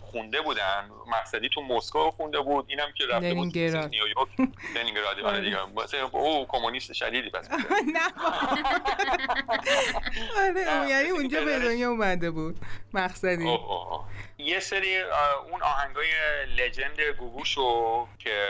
[0.00, 0.90] خونده بودن.
[1.06, 2.66] مقصدی تو مسکو خونده بود.
[2.68, 4.28] اینم که رفته بود نیویورک.
[4.76, 5.58] لنینگراد آره دیگه.
[6.12, 7.48] او کمونیست شدید خیلی پس
[10.38, 12.60] آره یعنی اونجا به دنیا اومده بود.
[12.94, 13.58] مقصدی.
[14.38, 14.98] یه سری
[15.50, 16.06] اون آهنگای
[16.56, 18.48] لجند گوگوشو که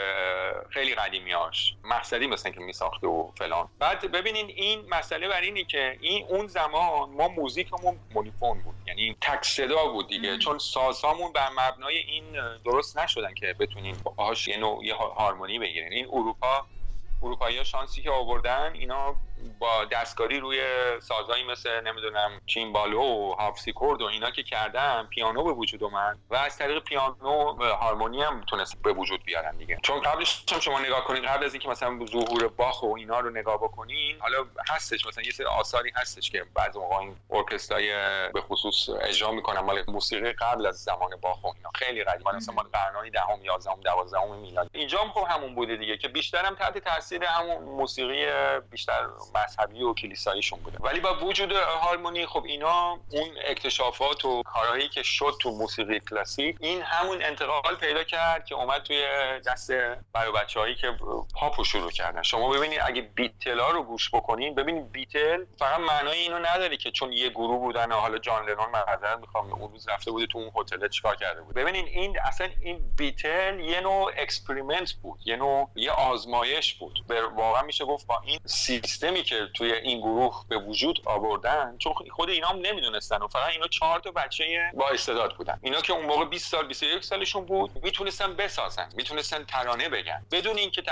[0.71, 3.69] خیلی قدیمیاش مقصدی مثلا که میساخته و فلان.
[3.79, 9.17] بعد ببینین این مسئله بر اینی که این اون زمان ما موزیکمون مونیفون بود یعنی
[9.21, 10.39] تک صدا بود دیگه.
[10.39, 12.25] چون سازهامون بر مبنای این
[12.65, 15.93] درست نشدن که بتونین باهاش یه نوع یه هارمونی بگیرین.
[15.93, 16.67] این اروپا
[17.25, 19.17] اروپایی شانسی که آوردن اینا
[19.59, 20.61] با دستکاری روی
[21.01, 26.37] سازهایی مثل نمی‌دونم چیمبالو و هافسیکورد و اینا که کردن پیانو به وجود اومد و
[26.37, 29.79] از طریق پیانو هارمونی هم تونست به وجود بیارن دیگه.
[29.83, 33.31] چون قبلش هم شما نگاه کنید قبل از اینکه مثلا ظهور باخ و اینا رو
[33.31, 37.89] نگاه بکنین حالا هستش مثلا یه سری آثاری هستش که بعضی موقع این ارکسترای
[38.33, 39.61] به خصوص اجرا می‌کنن.
[39.61, 41.71] مال موسیقی قبل از زمان باخ و اینا.
[41.75, 44.71] خیلی قدیم مثلا مال قرنهای دهم 11 12 میلادی.
[44.73, 48.27] اینجا هم خب همون بوده دیگه که بیشتر هم تحت تاثیر همون موسیقی
[48.71, 50.79] بیشتر مذهبی و کلیساییشون بوده.
[50.81, 56.57] ولی با وجود هارمونی خب اینا اون اکتشافات و کارهایی که شد تو موسیقی کلاسیک
[56.61, 59.07] این همون انتقال پیدا کرد که اومد توی
[59.47, 59.71] دست
[60.13, 60.97] برای بچه‌هایی که
[61.45, 62.23] پاپو شروع کردن.
[62.23, 67.13] شما ببینید اگه بیتلا رو گوش بکنین ببینید بیتل فقط معنای اینو نداره که چون
[67.13, 70.51] یه گروه بودن و حالا جان لنون معذرت می‌خوام اون روز رفته بوده تو اون
[70.57, 75.71] هتل چیکار کرده بود؟ ببینین این اصلا این بیتل یه نوع experiment بود یه نوع
[75.75, 77.05] یه آزمایش بود.
[77.37, 82.31] واقعا میشه گفت با این سیستمی که توی این گروه به وجود آوردن چون خود
[82.31, 85.59] اینا هم نمی‌دونستن و فقط اینا چهار تا بچه با استعداد بودن.
[85.63, 90.27] اینا که اون موقع 20 سال 21 سالشون بود می‌تونستن بسازن می‌تونستن ترانه بگن.
[90.33, 90.83] بدون اینکه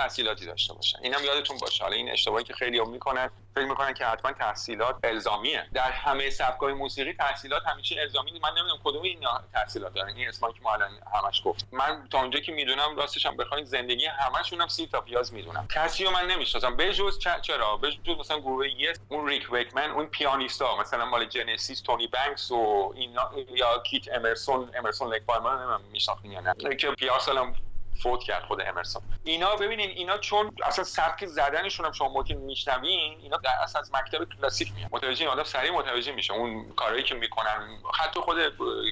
[0.47, 0.99] داشته باشن.
[1.03, 1.85] اینم یادتون باشه.
[1.85, 5.67] حالا این اشتباهی که خیلی هم می‌کنن فکر می‌کنن که حتما تحصیلات الزامیه.
[5.75, 10.17] در همه سبکای موسیقی تحصیلات همیشه الزامی من نمی‌دونم کدوم این تحصیلات دارن.
[10.17, 13.65] این اسمایی که ما الان همش گفت من تا اونجا که می‌دونم راستش هم بخواید
[13.65, 15.69] زندگی همشون هم سی تا پیاز می‌دونم.
[15.75, 16.77] کسی رو من نمی‌شناسم.
[16.77, 21.25] به جز چرا؟ به جز مثلا گروه یس اون ریک ویکمن اون پیانیستا مثلا مال
[21.25, 26.77] جنسیس تونی بانکس و اینا یا کیت امرسون امرسون لک پالمر نمی‌دونم میشناختین یا نه.
[26.77, 27.55] که پیارسالم
[28.03, 33.19] فوت کرد خود امرسون اینا ببینین اینا چون اصلا سبک زدنشون هم شما ممکن میشنوین
[33.23, 37.15] اینا در اصل از مکتب کلاسیک میاد متوجه آدم سریع متوجه میشه اون کارهایی که
[37.15, 37.79] می‌کنن.
[37.95, 38.39] حتی خود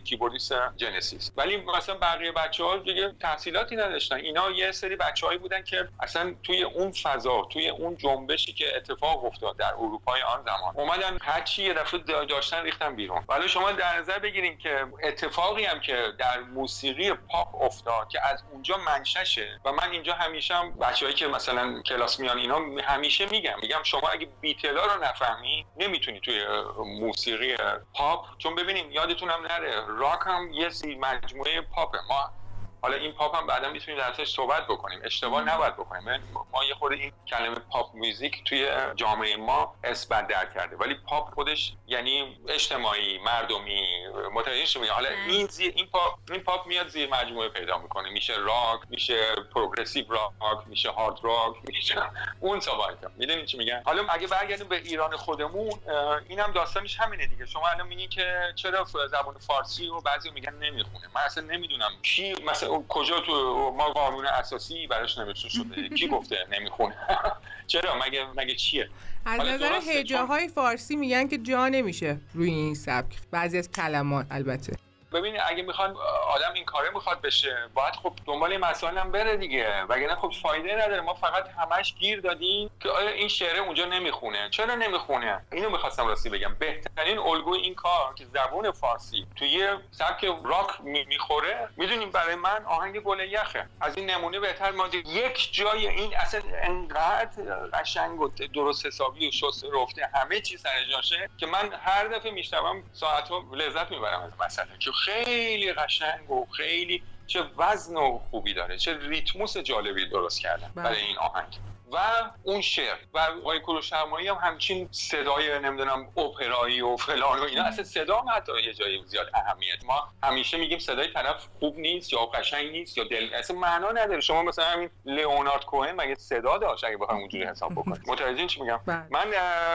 [0.05, 4.16] کیبوردیست Genesis ولی مثلا بقیه بچه ها دیگه تحصیلاتی نداشتن.
[4.16, 9.24] اینا یه سری بچههایی بودن که اصلا توی اون فضا توی اون جنبشی که اتفاق
[9.24, 13.24] افتاد در اروپای آن زمان اومدن هر چی یه دفعه داشتن ریختن بیرون.
[13.28, 18.44] ولی شما در نظر بگیریم که اتفاقی هم که در موسیقی پاپ افتاد که از
[18.53, 23.57] اونجا منشأشه و من اینجا همیشه هم بچه‌هایی که مثلا کلاس میان اینا همیشه میگم.
[23.62, 26.45] میگم شما اگه بیتلا رو نفهمی نمی‌تونی توی
[26.78, 27.57] موسیقی
[27.95, 28.26] پاپ.
[28.38, 30.70] چون ببینیم یادتونم نره راک هم یه
[31.01, 31.99] مجموعه پاپه.
[32.09, 32.39] ما
[32.83, 35.01] حالا این پاپ هم بعدا می‌تونیم درسش صحبت بکنیم.
[35.05, 36.22] اشتباه نباید بکنیم.
[36.53, 40.76] ما یه خود این کلمه pop music توی جامعه ما اسم در کرده.
[40.76, 46.66] ولی پاپ خودش یعنی اجتماعی مردمی متوجه شما حالا این زیر این پاپ این پاپ
[46.66, 48.11] میاد زیر مجموعه پیدا می‌کنه.
[48.11, 52.03] میشه راک میشه progressive rock میشه hard rock میشه
[52.41, 55.81] اون سوال می‌دونید چی میگن حالا اگه برگردیم به ایران خودمون
[56.28, 57.47] اینم داستانش همینه دیگه.
[57.47, 61.09] شما الان میگین که چرا زبان فارسی رو بعضی میگن نمی‌خونه.
[61.14, 63.33] من اصلا نمی‌دونم کی مثلا کجا تو
[63.79, 66.95] ما قانون اساسی براش نوشته شده؟ کی گفته نمی‌خونه؟
[67.66, 68.89] چرا؟ مگه مگه چیه؟
[69.25, 73.16] از نظر هجاهای فارسی میگن که جا نمیشه روی این سبک.
[73.31, 74.89] بعضی از کلمات البته.
[75.13, 75.97] ببینید اگه می‌خوان
[76.29, 77.69] آدم این کاره می‌خواد بشه.
[77.75, 79.83] باید خب دنبال مسائل هم بره دیگه.
[79.83, 81.01] وگرنه خب فایده نداره.
[81.01, 86.07] ما فقط همش گیر دادیم که آیا این شعر اونجا نمی‌خونه؟ چرا نمی‌خونه؟ اینو می‌خواستم
[86.07, 86.55] راستی بگم.
[86.55, 93.01] بهترین الگوی این کار که زبون فارسی توی سبک راک می‌خوره می‌دونیم برای من آهنگ
[93.01, 93.69] گل یخه.
[93.81, 97.43] از این نمونه بهتر ما یک جای این اصلا انقدر
[97.75, 102.31] قشنگ و درست حسابی و شست رفته همه چیز سر جاشه که من هر دفعه
[102.31, 108.55] میشنوم ساعت‌ها لذت می‌برم از مسئله که خیلی قشنگ و خیلی چه وزن و خوبی
[108.55, 111.61] داره چه ریتموس جالبی درست کردن برای این آهنگ.
[111.93, 111.99] و
[112.43, 117.64] اون شعر و آقای کوروشرمایی هم همچین صدای نمی‌دونم اپرایی و فلان و اینا.
[117.64, 119.84] اصلا صدا هم حتی یه جایی زیاد اهمیت.
[119.84, 124.20] ما همیشه میگیم صدای طرف خوب نیست یا قشنگ نیست یا دل اصلا معنا نداره.
[124.20, 128.03] شما مثلا همین لئونارد کوهن مگه صدا داشت؟ اگه بخوام اونجوری حساب بکنیم.
[128.12, 129.30] متوجه چی میگم؟ من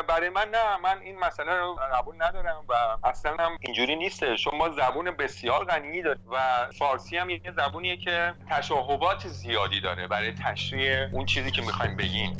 [0.08, 0.78] برای من نه.
[0.78, 2.74] من این مسئله رو قبول ندارم و
[3.08, 4.36] اصلا هم اینجوری نیست.
[4.36, 10.32] شما زبون بسیار غنی داره و فارسی هم یه زبونیه که تشابهات زیادی داره برای
[10.32, 12.32] تشریح اون چیزی که می‌خوایم بگیم.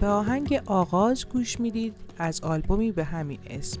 [0.00, 1.94] به آهنگ آغاز گوش می‌دید.
[2.18, 3.80] از آلبومی به همین اسم.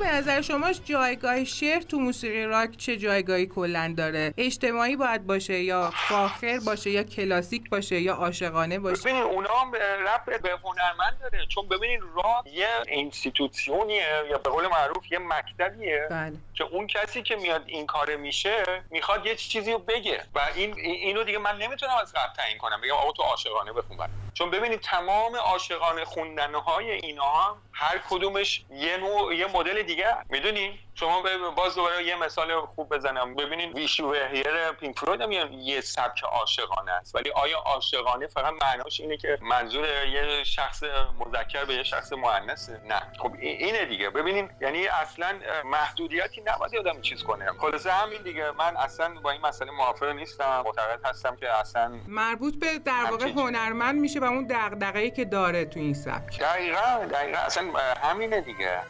[0.00, 5.58] به نظر شما جایگاه شعر تو موسیقی راک چه جایگاهی کلا داره؟ اجتماعی باید باشه
[5.58, 9.72] یا فاخر باشه یا کلاسیک باشه یا عاشقانه باشه؟ ببینید اونا هم
[10.06, 11.46] ربط به هنرمند داره.
[11.46, 16.36] چون ببینید راک یه Institution یه یا به قول معروف یه مکتبیه بله.
[16.54, 20.24] که اون کسی که میاد این کار میشه می‌خواد یه چیزی رو بگه.
[20.34, 22.80] و این اینو دیگه من نمی‌تونم از قبل تعیین کنم.
[22.80, 23.98] بگم آقا تو عاشقانه بخون.
[24.34, 30.16] چون ببینید تمام عاشقانه خوندن های اینا هم هر کدومش یه نوع یه مدل دیگه.
[30.30, 31.22] می‌دونی؟ شما
[31.56, 33.34] باز دوباره یه مثال خوب بزنم.
[33.34, 37.14] ببینید ویشو هیر پینک فلوید هم یه سبک عاشقانه است.
[37.14, 40.82] ولی آیا عاشقانه؟ فقط معناش اینه که منظور یه شخص
[41.18, 42.80] مذکر به یه شخص مؤنثه.
[42.88, 43.02] نه.
[43.18, 44.10] خب اینه دیگه.
[44.10, 47.52] ببینید یعنی اصلا محدودیتی نباید آدم چیز کنه.
[47.58, 48.50] خلاصه همین دیگه.
[48.50, 50.62] من اصلا با این مسئله موافق نیستم.
[50.66, 55.64] معتقد هستم که اصلا مربوط به در واقع هنرمند میشه و اون دغدغه‌ای که داره
[55.64, 56.38] تو این سبک.
[56.40, 57.38] دقیقاً دقیقاً.
[57.38, 58.80] اصلا همینه دیگه.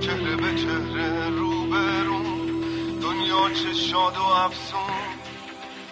[0.00, 2.48] چهره به چهره روبرون
[3.02, 4.80] دنیا چه شاد و افسون.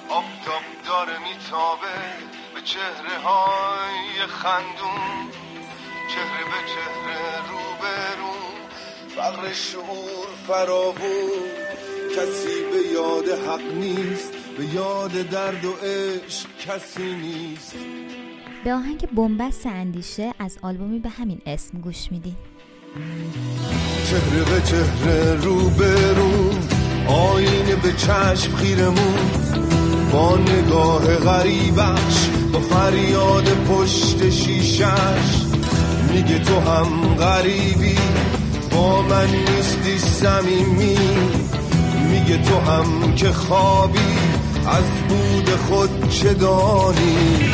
[0.09, 1.97] آفتاب داره میتابه
[2.55, 5.31] به چهره های خندون.
[6.09, 8.37] چهره به چهره روبرون
[9.17, 11.31] فقر شعور فرابون
[12.17, 17.75] کسی به یاد حق نیست به یاد درد و عشق کسی نیست.
[18.65, 22.37] به آهنگ بنبست اندیشه از آلبومی به همین اسم گوش میدین
[24.11, 26.69] چهره به چهره رو برون
[27.09, 29.31] آینه به چشم خیرمون.
[30.13, 35.47] با نگاه غریبش با فریاد پشت شیشش.
[36.13, 37.99] میگه تو هم غریبی
[38.73, 40.99] با من نیستی سمیمی
[42.11, 44.36] میگه تو هم که خوابی.
[44.69, 47.51] از بود خود چه دانی؟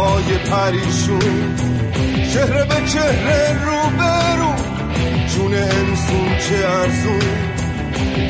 [0.00, 1.56] های پریشون.
[2.32, 4.54] چهره به چهره رو برو
[5.34, 7.22] جون انسون چه ارزون.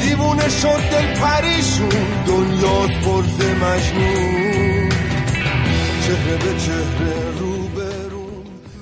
[0.01, 1.89] دیوونه شد دل پریشون.
[2.27, 4.89] دنیاز برز مجنون.
[6.07, 7.50] چهره به چهره رو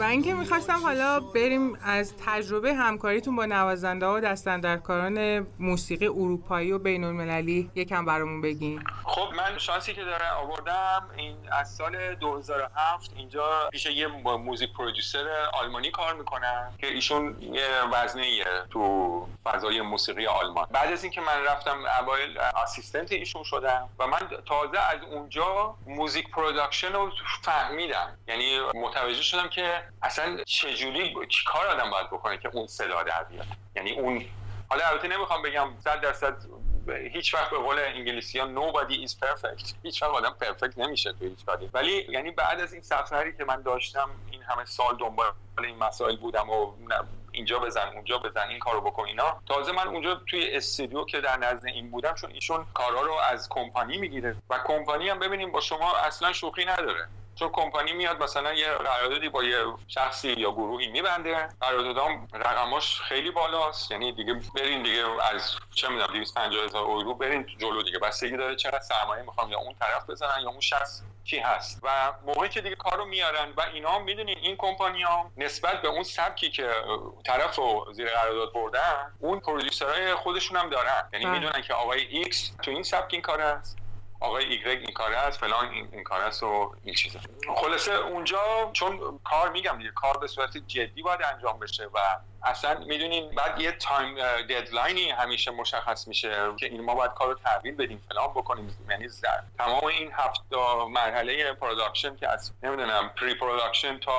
[0.08, 6.78] اینکه می‌خواستم حالا بریم از تجربه همکاریتون با نوازنده ها و دستندرکاران موسیقی اروپایی و
[6.78, 8.82] بین المللی یکم برامون بگین.
[9.04, 14.06] خب من شانسی که دارم آوردم این از سال 2007 اینجا پیش یه
[14.36, 20.66] music producer آلمانی کار می‌کنم که ایشون یه وزنه تو فضای موسیقی آلمان.
[20.70, 26.30] بعد از اینکه من رفتم اوایل assistant ایشون شدم و من تازه از اونجا music
[26.30, 27.10] production رو
[27.42, 28.18] فهمیدم.
[28.28, 33.24] یعنی متوجه شدم که اصلا چجوری چی کار آدم باید بکنه که اون صدا در
[33.24, 33.46] بیاد؟
[33.76, 34.24] یعنی اون
[34.70, 36.36] حالا البته نمی‌خوام بگم صد درصد
[37.12, 39.74] هیچ وقت به قول انگلیسی ها nobody is perfect.
[39.82, 41.70] هیچ وقت آدم پرفکت نمیشه تو هیچ کاری.
[41.72, 45.26] ولی یعنی بعد از این سفری که من داشتم این همه سال دنبال
[45.64, 46.72] این مسائل بودم و
[47.32, 49.40] اینجا بزن اونجا بزن این کارو بکن اینا.
[49.46, 53.48] تازه من اونجا توی استودیو که در نزد این بودم چون ایشون کارا رو از
[53.48, 54.36] کمپانی می‌گیره.
[54.50, 57.08] و کمپانی هم ببینیم با شما اصلا شوخی نداره.
[57.38, 63.30] چون کمپانی میاد مثلا یه قراردادی با یه شخصی یا گروهی میبنده قراردادام رقماش خیلی
[63.30, 63.90] بالاست.
[63.90, 67.98] یعنی دیگه برین دیگه از چه می‌دونم 250 هزار اورو برین جلو دیگه.
[67.98, 71.80] بستگی داره چقدر سرمایه می‌خوام یا اون طرف بزنن یا اون شخص کی هست.
[71.82, 76.02] و موقعی که دیگه کارو میارن و اینا می‌دونین این کمپانی ها نسبت به اون
[76.02, 76.70] سبکی که
[77.24, 81.08] طرف رو زیر قرارداد بردن اون producer ای خودشون هم دارن.
[81.12, 81.34] یعنی بله.
[81.34, 83.78] می‌دونن که آقای ایکس تو این سبک این کار است
[84.20, 87.20] آقای ایگرگ این کار است فلان این, این کار است و این چیزا.
[87.56, 91.98] خلاصه اونجا چون کار میگم دیگه کار به صورت جدی باید انجام بشه و
[92.42, 97.28] اصلا می‌دونین بعد یه time deadline ی همیشه مشخص میشه که این ما باید کار
[97.28, 98.76] رو تحویل بدیم فلان بکنیم.
[98.90, 99.08] یعنی
[99.58, 100.40] تمام این هفت
[100.90, 104.14] مرحله production که از نمی‌دونم pre-production تا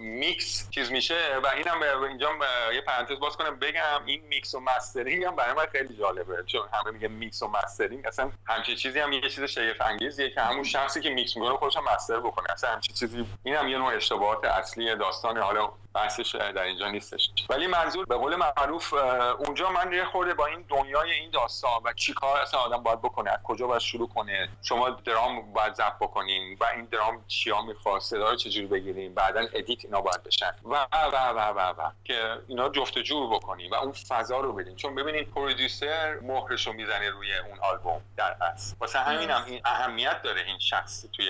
[0.00, 2.30] میکس چیز میشه و اینم اینجا
[2.74, 6.44] یه پرانتز باز کنم بگم این میکس و mastering هم برای من خیلی جالبه.
[6.46, 10.40] چون همه میگه میکس و mastering اصلا همچین چیزی هم یه چیز شگفت انگیزیه که
[10.40, 12.50] همون شخصی که میکس می‌کنه خودش master بکنه.
[12.50, 17.30] اصلا همچین چیزی این هم یه نوع اشتباهات اصلی داستان حالا بحثش در اینجا نیستش.
[17.48, 18.94] ولی منظور به قول معروف
[19.38, 23.30] اونجا من یه خورده با این دنیای این داستان و چیکار اصلا آدم باید بکنه
[23.30, 28.00] از کجا باید شروع کنه شما درام باید ضبط بکنین و این درام چیا می‌خواد
[28.00, 30.54] صدا رو چجوری بگیریم بعدا edit اینا باید بشن.
[30.64, 34.76] و و و و و که اینا جفت جور بکنیم و اون فضا رو بدیم
[34.76, 38.76] چون ببینید producer مهرشو می‌زنه روی اون آلبوم در اصل.
[38.80, 41.26] واسه همین هم این اهمیت داره این شخص توی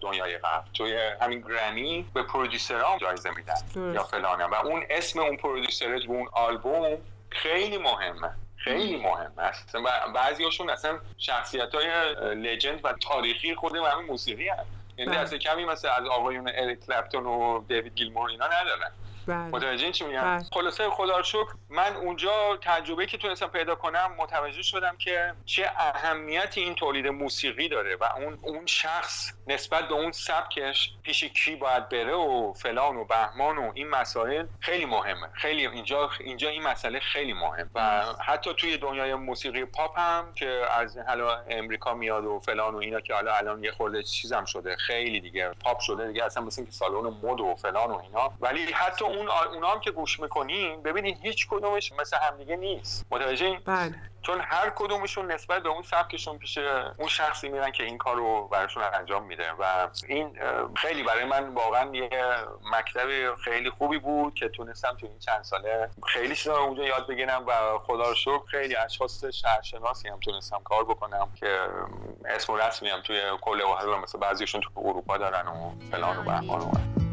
[0.00, 3.54] دنیای غرب توی همین گرمی به پرودوسرها جایزه میدن.
[3.92, 4.44] یا فلانه.
[4.44, 6.98] و اون اسم اون پرودوسر تو اون آلبوم
[7.30, 8.30] خیلی مهمه.
[8.56, 9.42] خیلی مهمه.
[9.42, 14.66] است و بعضی هاشون اصلا شخصیت های لجند و تاریخی خود همین موسیقی هست
[14.96, 18.78] یعنی دست کمی مثل از آقایون اریک کلپتون و دیوید گیلمور اینا ندارن.
[18.80, 18.90] بله.
[19.32, 24.96] متوجه چی میگم؟ خلاصه خدا شکر من اونجا تجربه که تونستم پیدا کنم متوجه شدم
[24.98, 30.94] که چه اهمیتی این تولید موسیقی داره و اون اون شخص نسبت به اون سبکش
[31.02, 35.28] پیش کی باید بره و فلان و بهمان و این مسائل خیلی مهمه.
[35.32, 40.62] خیلی اینجا اینجا این مسئله خیلی مهم و حتی توی دنیای موسیقی پاپ هم که
[40.70, 44.76] از حالا امریکا میاد و فلان و اینا که حالا الان یه خورده چیزم شده
[44.76, 48.32] خیلی دیگه پاپ شده دیگه اصلا مثل که سالن مد و فلان و اینا.
[48.40, 53.06] ولی حتی اون اونا هم که گوش می‌کنین ببینید هیچ کدومش مثل همدیگه نیست.
[53.10, 53.94] متوجه بله.
[54.22, 56.58] چون هر کدومشون نسبت به اون سبکشون پیش
[56.98, 59.52] اون شخصی میرن که این کار رو براشون انجام میده.
[59.58, 60.38] و این
[60.76, 62.10] خیلی برای من واقعا یه
[62.72, 67.44] مکتب خیلی خوبی بود که تونستم تو این چند ساله خیلی چیزا اونجا یاد بگیرم
[67.46, 71.58] و خدا رو شکر خیلی اشخاص شهرشناسی هم تونستم کار بکنم که
[72.24, 76.22] اسم و رسمی هم توی کل و مثل بعضیشون تو اروپا دارن و فلان و
[76.22, 77.03] بهمان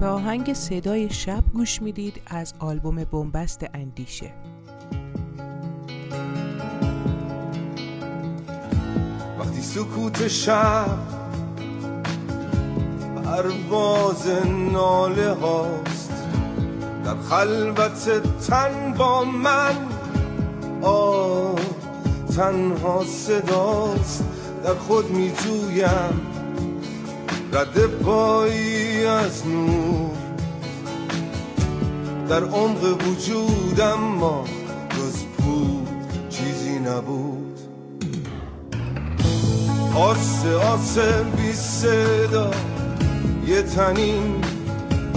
[0.00, 4.32] به آهنگ صدای شب گوش می‌دید از آلبوم بنبست اندیشه.
[9.38, 10.98] وقتی سکوت شب
[13.24, 14.28] پرواز
[14.72, 16.12] ناله هاست
[17.04, 19.76] در خلوت تن با من
[20.82, 21.54] آه
[22.36, 24.24] تنها صداست
[24.64, 26.20] در خود می جویم
[27.52, 29.89] رد پایی از نور.
[32.30, 34.44] در عمق وجودم ما
[34.90, 35.88] جز پود
[36.28, 37.60] چیزی نبود.
[39.94, 42.50] آسه آسه بی صدا
[43.46, 44.44] یه تنین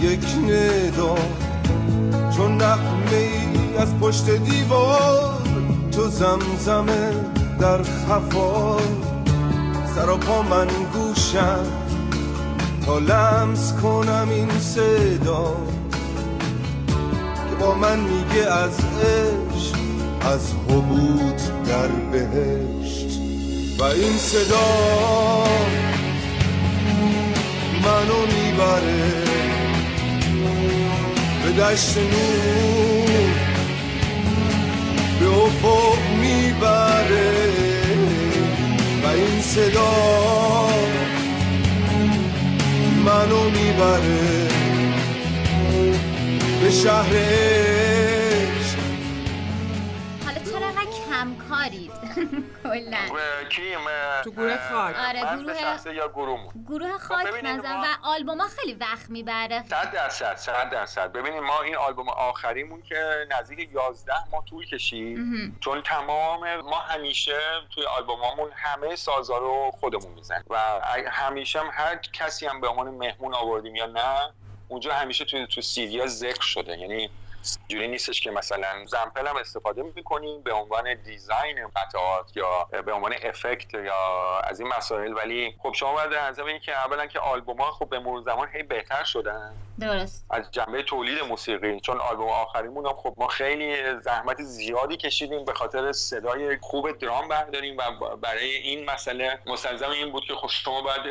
[0.01, 1.15] یک ندا.
[2.37, 5.41] چون نقمه ای از پشت دیوار
[5.91, 7.11] تو زمزمه
[7.59, 8.77] در خفا.
[9.95, 11.65] سر پا من گوشم
[12.85, 15.72] تا لمس کنم این صدا.
[17.71, 19.77] من میگه از عشق
[20.33, 23.19] از حبوط در بهشت.
[23.79, 25.43] و این صدا
[27.85, 29.23] منو می‌بره
[31.43, 33.09] به دشت نور
[35.19, 37.31] به افق می‌بره.
[39.03, 40.69] و این صدا
[43.05, 44.52] منو می‌بره
[46.63, 47.13] به شهر
[50.25, 50.71] حالا چرا
[51.09, 51.91] کم کارید
[52.63, 52.97] کلا.
[53.49, 53.79] کیم
[54.23, 54.95] تو گروه خاک.
[55.07, 59.63] آره گروه یا گروه گروه خاک ببینید نظر ما- و آلبوما خیلی وقت می‌بره.
[59.69, 61.11] صد درصد صد درصد.
[61.11, 65.19] ببینید ما این آلبوم آخریمون که نزدیک 11 ماه طول کشید.
[65.59, 67.39] چون تمام ما همیشه
[67.75, 70.43] توی آلبومامون همه سازا رو خودمون می‌زنیم.
[70.49, 70.59] و
[71.11, 74.33] همیشه هم هر کسی هم به عنوان مهمون آوردیم یا نه
[74.67, 76.79] اونجا همیشه توی تو سیدیا ذکر شده.
[76.79, 77.11] یعنی
[77.67, 83.13] جوری نیستش که مثلا زمپل هم استفاده می‌کنیم به عنوان دیزاین قطعات یا به عنوان
[83.23, 85.13] افکت یا از این مسائل.
[85.13, 88.47] ولی خب شما باید در نظر که اولا که آلبوم ها خب به مرور زمان
[88.53, 89.53] هی بهتر شدن.
[89.79, 90.25] درست.
[90.29, 91.79] از جنبه تولید موسیقی.
[91.79, 97.27] چون آلبوم آخریمون هم خب ما خیلی زحمت زیادی کشیدیم به خاطر صدای خوب درام
[97.27, 101.07] برداریم و برای این مسئله مستلزم این بود که خب شما باید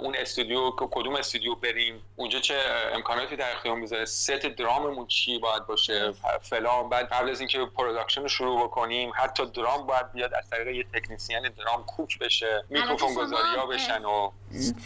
[0.00, 2.02] اون استودیو کدوم استودیو بریم.
[2.16, 2.54] اونجا چه
[2.92, 6.14] امکاناتی در اختیار می‌ذاره؟ set drum مون چی؟ باید باشه.
[6.42, 6.88] فلان.
[6.88, 10.84] بعد قبل از اینکه production رو شروع بکنیم حتی درام باید بیاد از طریق یه
[10.94, 14.30] تکنیسیان درام کوک بشه میکروفون گذاری ها بشن و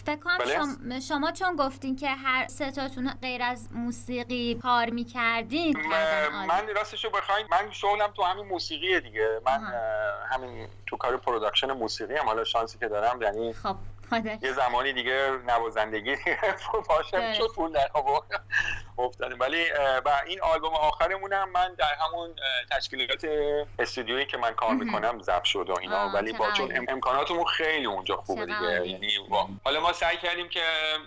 [0.07, 4.91] فکر کنم بله؟ شما, شما چون گفتین که هر سه تاتون غیر از موسیقی کار
[4.91, 5.77] می‌کردین
[6.49, 9.41] من راستش رو بخواین من شغلم تو همین موسیقیه دیگه.
[9.47, 9.73] من
[10.31, 12.27] همین تو کار production موسیقی هم.
[12.27, 13.77] حالا شانسی که دارم یعنی خب.
[14.43, 16.17] یه زمانی دیگه نوازندگی
[17.13, 17.35] بله.
[17.35, 17.91] شد پول در.
[18.99, 19.65] افتادیم ولی
[20.05, 22.37] و این آلبوم آخرمون هم من در همون
[22.71, 23.27] تشکیلات
[23.79, 24.75] استودیویی که من کار.
[24.75, 26.77] می‌کنم ضبط شد و اینا ولی با چون.
[26.77, 28.87] ام- امکاناتمون خیلی اونجا خوبه دیگه.
[28.89, 30.63] یعنی با- حالا ما سعی کردیم که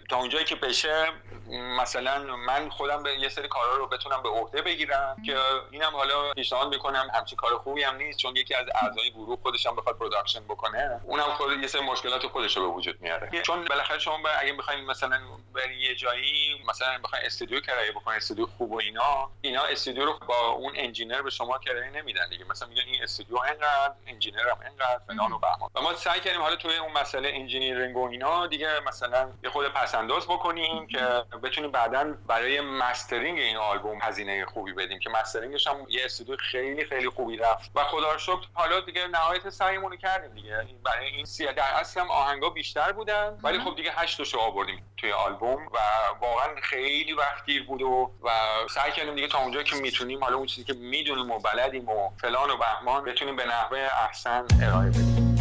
[0.09, 1.05] تا اونجایی که بشه
[1.51, 5.37] مثلا من خودم به یه سری کارا رو بتونم به عهده بگیرم که
[5.71, 9.65] اینم حالا پیشنهاد می‌کنم همچین کار خوبی هم نیست چون یکی از اعضای گروه خودش
[9.65, 13.41] هم بخواد production بکنه اونم خود یه سری مشکلات خودش رو به وجود میاره.
[13.41, 15.19] چون بالاخره شما با- اگه بخواید مثلا
[15.53, 20.19] برین یه جایی مثلا بخواید استودیو کرایه بکنید استودیو خوب و اینا اینا استودیو رو
[20.27, 22.45] با اون engineer به شما کرایه نمیدن دیگه.
[22.49, 25.69] مثلا میگن این استودیو انقدر engineer هم انقدر فلان و بهمان.
[25.75, 29.67] و ما سعی کردیم حالا توی اون مسئله engineering و اینا دیگه مثلا یه خورده
[29.67, 30.99] پس‌انداز بکنیم که
[31.43, 36.85] بتونیم بعدا برای مسترینگ این آلبوم هزینه خوبی بدیم که مسترینگش هم یه استودیو خیلی
[36.85, 37.71] خیلی خوبی رفت.
[37.75, 40.67] و خدا رو شکر حالا دیگه نهایت سعیمون رو کردیم دیگه.
[40.83, 43.39] برای این سی در اصل هم آهنگا بیشتر بودن.
[43.43, 45.77] ولی خب دیگه هشتشو آوردیم توی آلبوم و
[46.21, 48.29] واقعا خیلی وقت دیر بود و, و
[48.69, 52.09] سعی کردیم دیگه تا اونجا که می‌تونیم حالا اون چیزی که می‌دونیم و بلدیم و
[52.21, 55.36] فلان و بهمان بتونیم به نحوه احسن ارائه بدیم.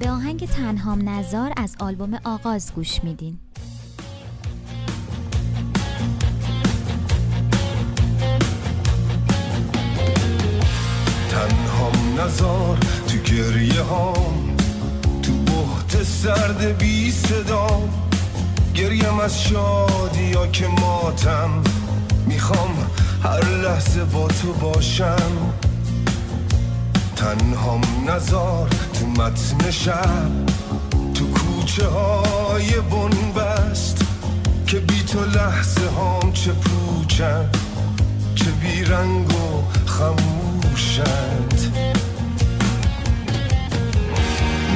[0.00, 3.40] به آهنگ تنهام نزار از آلبوم آغاز گوش میدین.
[11.36, 12.78] تنهام نزار
[13.08, 14.56] تو گریه هام
[15.22, 17.82] تو بحت سرد بی صدا.
[18.74, 21.62] گریم از شادی یا که ماتم
[22.26, 22.90] می‌خوام
[23.22, 25.32] هر لحظه با تو باشم.
[27.16, 30.30] تنهام نزار تو متن شب
[31.14, 33.98] تو کوچه های بنبست
[34.66, 37.50] که بی تو لحظه هام چه پوچن
[38.34, 40.45] چه بیرنگ و خموشند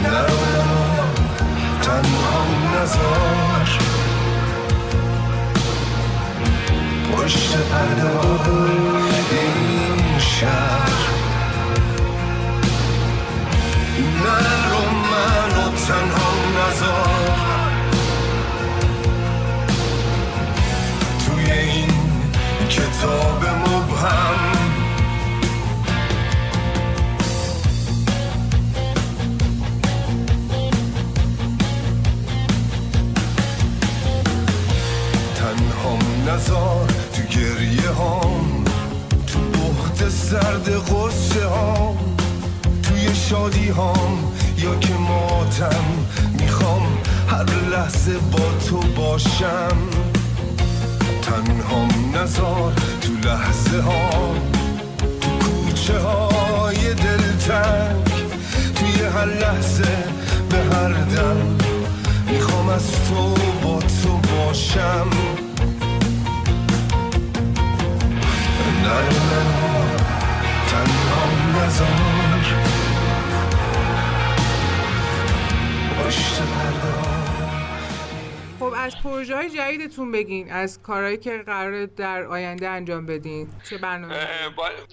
[0.02, 0.40] نرو
[1.82, 3.68] تنهام نزار
[7.12, 8.10] پشت پرده
[9.30, 11.00] این شهر.
[13.98, 17.70] نرو منو تنهام نزار
[21.26, 21.88] توی این
[22.68, 24.49] کتاب مبهم
[36.30, 38.64] نزار تو گریه هام
[39.26, 41.96] تو بخت سرد غصه هام.
[42.82, 45.84] توی شادی هام یا که ماتم
[46.40, 46.86] می‌خوام
[47.28, 49.76] هر لحظه با تو باشم.
[51.22, 54.34] تنهام نزار تو لحظه ها
[55.20, 58.08] تو کوچه های دلتنگ.
[58.74, 60.04] توی هر لحظه
[60.50, 61.56] به هر دم
[62.32, 65.06] می‌خوام از تو با تو باشم.
[78.58, 83.48] خب از پروژه های جدیدتون بگین از کارهایی که قرار در آینده انجام بدین.
[83.70, 84.26] چه برنامه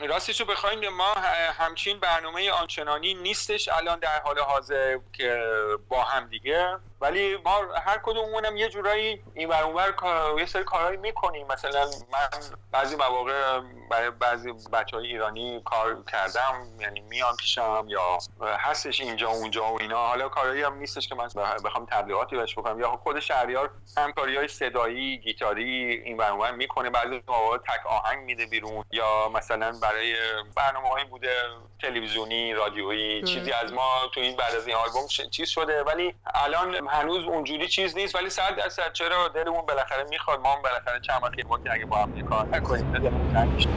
[0.10, 1.14] راستش رو بخوایم ما
[1.60, 3.70] همچین برنامه آنچنانی نیستش.
[3.70, 5.44] الان در حال حاضر که
[5.90, 9.94] با هم دیگه ولی ما هر کدوممونم یه جورایی این ور اونور
[10.40, 11.48] یه سری کارهایی می‌کنیم.
[11.48, 12.40] مثلا من
[12.72, 16.68] بعضی مواقع برای بعضی بچه های ایرانی کار کردم.
[16.80, 20.08] یعنی میان پیشم یا هستش اینجا اونجا و اینا.
[20.08, 21.28] حالا کارهایی هم نیستش که من
[21.66, 22.80] بخوام تبلیغاتی بهش بکنم.
[22.80, 26.90] یا خود شهریار همکاری های صدایی گیتاری این ور اونور می‌کنه.
[26.90, 28.86] بعضی مواقع تک آهنگ میده بیرون.
[28.92, 30.16] یا مثلا برای
[30.56, 31.34] برنامه هایی بوده
[31.82, 33.24] تلویزیونی رادیویی.
[33.24, 35.84] چیزی از ما تو این بعد از این آلبوم چیز شده.
[35.84, 40.62] ولی الان هنوز اونجوری چیز نیست ولی صد درصد چرا دلمون بالاخره می‌خواد ما هم
[40.62, 41.34] بالاخره چند وقت
[41.72, 43.68] اگه با هم کار نکنیم دلمون تنگ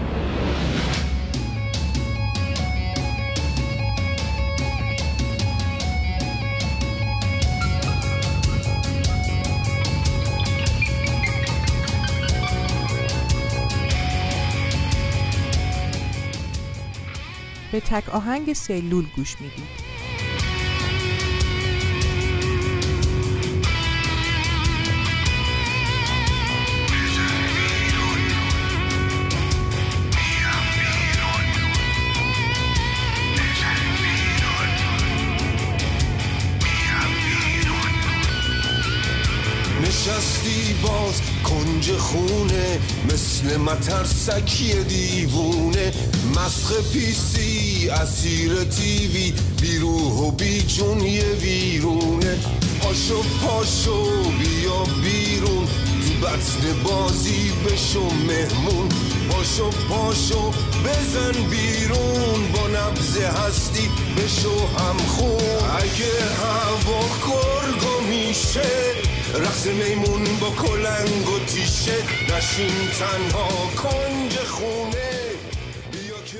[17.72, 19.89] به تک آهنگ سلول گوش می‌دید
[42.10, 42.78] خونه
[43.12, 45.92] مثل مترسکی دیوونه.
[46.36, 52.38] مسخ پیسی اسیر تیوی بیروح و بیجون یه ویرونه.
[52.80, 55.66] پاشو پاشو بیا بیرون.
[56.02, 58.88] تو بطن بازی بشو مهمون.
[59.30, 60.50] پاشو پاشو
[60.84, 62.52] بزن بیرون.
[62.52, 65.40] با نبز هستی بشو همخون
[65.78, 68.70] اگه هوا گرگو میشه
[69.34, 71.96] رقص میمون با کلنگ و تیشه
[72.36, 73.48] نشین تنها
[73.82, 75.10] کنج خونه.
[75.92, 76.38] بیا که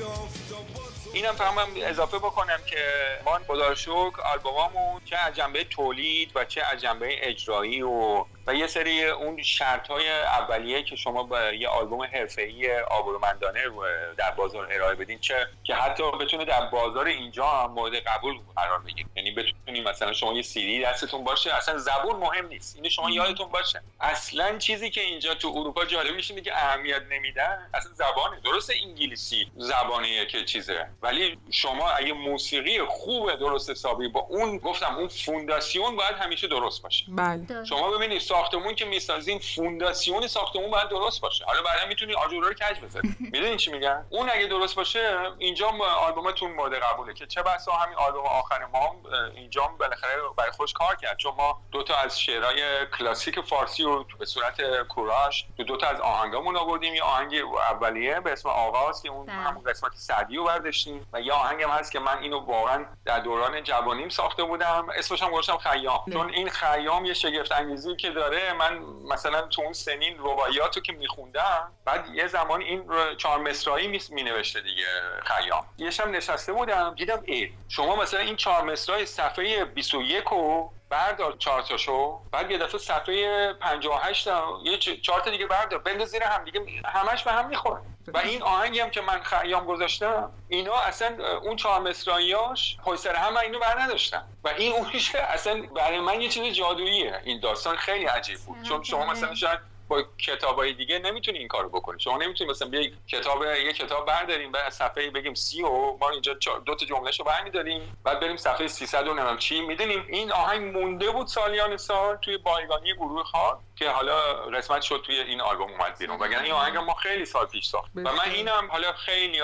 [1.13, 2.77] اینم فهم اضافه بکنم که
[3.25, 8.55] ما خدا شکر آلبومامون چه از جنبه تولید و چه از جنبه اجرایی و و
[8.55, 13.85] یه سری اون شرط های اولیه که شما با یه آلبوم حرفه‌ای آبرومندانه رو
[14.17, 18.79] در بازار ارائه بدین چه؟ که حتی بتونه در بازار اینجا هم مورد قبول قرار
[18.79, 19.09] بگیره.
[19.15, 22.75] یعنی بتونید مثلا شما یه سیدی دستتون باشه اصلا زبون مهم نیست.
[22.75, 23.81] اینو شما یادتون باشه.
[23.99, 28.41] اصلا چیزی که اینجا تو اروپا جالبش اینه که اهمیت نمیدن اصلا زبانه.
[28.43, 30.87] درست انگلیسی زبانیه که چیزه.
[31.01, 36.81] ولی شما اگه موسیقی خوب درست حسابی با اون گفتم اون فونداسیون باید همیشه درست
[36.81, 37.05] باشه.
[37.07, 37.65] بله.
[37.65, 41.45] شما ببینید ساختمون که می‌سازین فونداسیون ساختمون باید درست باشه.
[41.45, 43.15] حالا بعدا می‌تونی آجورا رو کج بذاری.
[43.33, 45.67] می‌دونین چی میگن اون اگه درست باشه اینجا
[46.07, 48.95] آلبومتون مورد قبوله که چه بسا همین آلبوم آخر ما
[49.35, 51.17] اینجا بالاخره برای خوش کار کرد.
[51.17, 55.87] چون ما دو تا از شعرهای کلاسیک فارسی رو به صورت کوراش تو دو تا
[55.87, 56.95] از آهنگامون آوردیم.
[56.95, 57.35] یه آهنگ
[57.71, 59.35] اولیه به اسم آغاز که اون بله.
[59.35, 63.19] همون قسمت سعدی رو برداشتیم و یه آهنگ هم هست که من اینو واقعا در
[63.19, 64.87] دوران جوانیم ساخته بودم.
[64.95, 66.03] اسمش هم گذاشتم خیام.
[66.07, 66.13] نه.
[66.13, 68.79] چون این خیام یه شگفت انگیزی که داره من
[69.13, 72.83] مثلا تو اون سنین رباعیات رو که میخوندم بعد یه زمان این
[73.17, 74.85] چهار مصرایی می مینوشته دیگه
[75.23, 75.65] خیام.
[75.77, 81.35] یه شب نشسته بودم دیدم ای شما مثلا این چهار مصرای صفحه 21 رو بردار
[81.39, 85.79] چهار تاشو بعد یه دفعه صفحه 58 هم یه چ- چهار تا دیگه بردار.
[85.79, 86.61] بنداز زیر هم دیگه.
[86.85, 87.81] همش به هم می‌خوره.
[88.13, 93.15] و این آهنگی هم که من خیام گذاشتم اینا اصلا اون چهار مصراییاش پای سر
[93.15, 97.21] هم اینو بر نداشتم و این اونش اصلا برای من یه چیز جادوییه.
[97.23, 98.61] این داستان خیلی عجیب بود.
[98.63, 99.59] چون شما مثلا شاید
[99.91, 101.99] با کتابای دیگه نمی‌تونی این کارو بکنی.
[101.99, 106.33] شما نمی‌تونی مثلا بیای کتاب یه کتاب برداریم از صفحه بگیم سی و ما اینجا
[106.65, 111.11] دو تا جملهشو برمیداریم بعد بریم صفحه 300 و نمی‌دونم چی؟ می‌دونیم این آهنگ مونده
[111.11, 115.97] بود سالیان سال توی بایگانی گروه خاک که حالا قسمت شد توی این آلبوم اومد
[115.97, 116.19] بیرون.
[116.19, 119.41] وگرنه این آهنگ ما خیلی سال پیش ساخت و من اینم حالا خیلی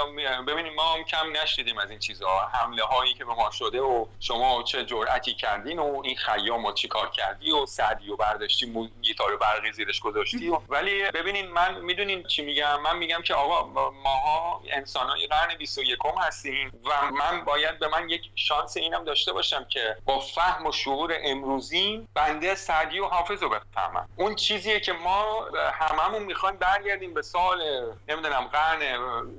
[0.47, 2.47] ببینیم ما هم کم نشدیدیم از این چیزها.
[2.53, 6.73] حمله هایی که به ما شده و شما چه جرأتی کردین و این خیام و
[6.73, 10.36] چی کار کردی و سعدی و برداشتی گیتار برقی زیرش گذاشتی.
[10.41, 15.99] و ولی ببینین من می‌دونین چی میگم؟ من میگم که آقا ماها انسانای قرن 21
[16.21, 20.71] هستیم و من باید به من یک شانس اینم داشته باشم که با فهم و
[20.71, 24.09] شعور امروزی بنده سعدی و حافظ رو بفهمم.
[24.15, 27.61] اون چیزیه که ما هممون می‌خوایم برگردیم به سال
[28.07, 28.81] نمی‌دونم قرن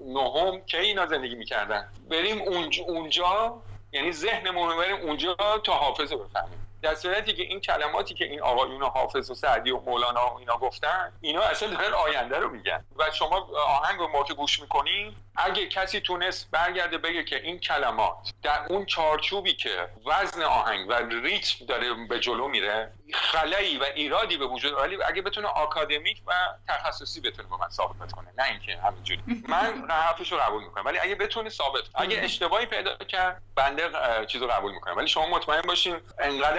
[0.06, 5.34] نهم که اینا زندگی می‌کردن؟ بریم اونج- اونجا یعنی ذهنمون بریم اونجا
[5.64, 6.67] تا حافظ رو بفهمیم.
[6.82, 10.56] در صورتی که این کلماتی که این آقایون حافظ و سعدی و مولانا و اینا
[10.56, 12.84] گفتن اینا اصلا دارن آینده رو میگن.
[12.96, 17.58] و شما آهنگ رو ما که گوش می‌کنین اگه کسی تونست برگرده بگه که این
[17.58, 23.84] کلمات در اون چارچوبی که وزن آهنگ و ریتم داره به جلو میره خلایی و
[23.94, 26.32] ایرادی به وجود ولی اگه بتونه آکادمیک و
[26.68, 29.20] تخصصی بتونه به من ثابت کنه نه اینکه همینجوری.
[29.48, 34.26] من حرفش رو قبول می‌کنم ولی اگه بتونه ثابت اگه اشتباهی پیدا کرد بنده اه،
[34.26, 34.96] چیز رو قبول می‌کنم.
[34.96, 35.96] ولی شما مطمئن باشین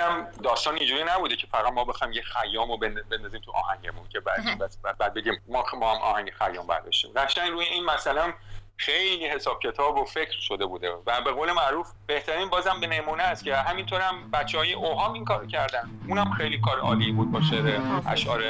[0.09, 4.07] انقدرم داستان اینجوری نبوده که فقط ما بخوایم یه خیام رو بند- بندازیم تو آهنگمون
[4.09, 8.33] که بعد بعد, بعد بگیم ما ما هم آهنگ خیام برداشتیم قشنگ روی این مثلا
[8.77, 13.23] خیلی حساب کتاب و فکر شده بوده و به قول معروف بهترین بازم به نمونه
[13.23, 15.89] است که همینطور هم بچه های اوهام این کارو کردن.
[16.07, 18.43] اونم خیلی کار عالی بود با شعر اشعار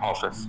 [0.00, 0.46] حافظ.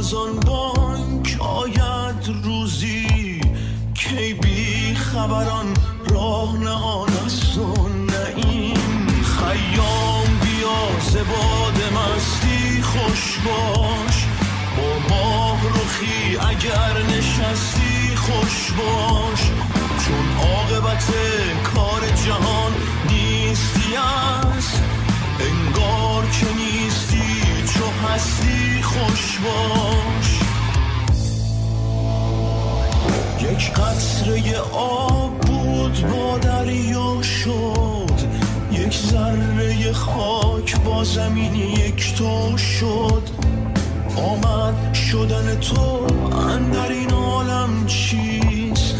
[0.00, 3.40] از آن بانک آید روزی
[3.94, 5.66] کی بی خبران
[6.10, 8.76] راه نه آن است و نه این.
[9.22, 14.26] خیام بیا زباد مستی خوش باش.
[14.76, 19.50] با ماه رخی اگر نشستی خوش باش.
[20.04, 21.12] چون عاقبت
[21.74, 22.72] کار جهان
[23.10, 23.96] نیستی
[28.10, 30.40] چو هستی خوش باش.
[33.40, 38.20] یک قطره آب بود با دریا شد.
[38.72, 43.22] یک ذره خاک با زمین یک تو شد.
[44.16, 46.06] آمد شدن تو
[46.36, 48.94] اندر این عالم چیست؟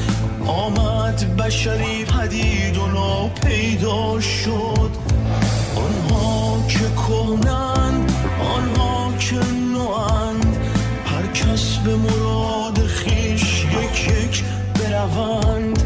[0.46, 4.90] آمد بشری پدید و ناپیدا شد.
[5.76, 8.12] آنها که کهنند
[8.56, 8.99] آنها
[9.90, 10.56] نوند
[11.04, 15.82] هر کس به مراد خیش یک یک بروند.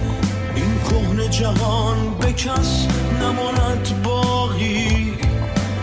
[0.56, 2.86] این کهن جهان به کس
[3.22, 5.12] نماند باقی.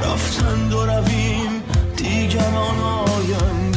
[0.04, 1.64] رفتند و رویم
[1.98, 3.71] دیگران آیند.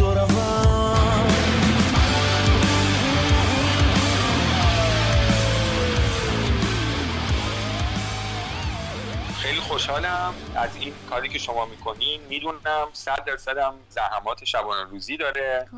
[9.68, 12.20] خوشحالم از این کاری که شما می‌کنین.
[12.28, 15.68] می‌دونم صد درصدم زحمات شبانه روزی داره.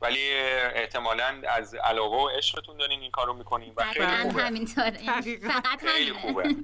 [0.00, 0.34] ولی
[0.74, 4.42] احتمالا از علاقه و عشقتون دارین این کارو می‌کنین و خیلی خوبه.
[4.42, 5.00] همینطوره.
[5.80, 6.12] خیلی.
[6.12, 6.56] خوبه.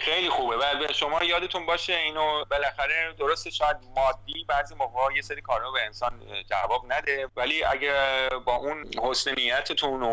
[0.00, 0.56] خیلی خوبه.
[0.56, 5.70] و به شما یادتون باشه اینو بالاخره درسته شاید مادی بعضی موقع یه سری کارا
[5.70, 6.12] به انسان
[6.50, 7.28] جواب نده.
[7.36, 10.08] ولی اگه با اون حسن نیتتون و,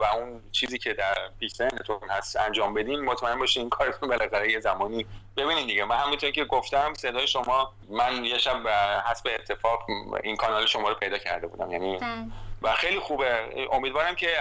[0.00, 4.60] و اون چیزی که در پیشنتون هست انجام بدین مطمئن باشین این کارتون بالاخره یه
[4.60, 5.06] زمانی
[5.38, 9.86] ببینید دیگه من همونطور که گفتم صدای شما من یه شب به حسب اتفاق
[10.22, 12.24] این کانال شما رو پیدا کرده بودم یعنی بله.
[12.62, 14.36] و خیلی خوبه امیدوارم که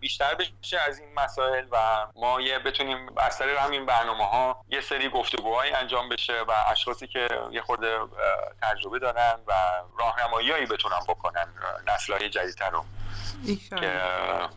[0.00, 4.80] بیشتر بشه از این مسائل و ما یه بتونیم از طریق همین برنامه ها یه
[4.80, 7.98] سری گفتگوهایی انجام بشه و اشخاصی که یه خورده
[8.62, 9.52] تجربه دارن و
[9.98, 11.46] راهنماییایی بتونن بکنن
[11.86, 12.84] نسل های جدیدتر رو
[13.70, 14.00] که.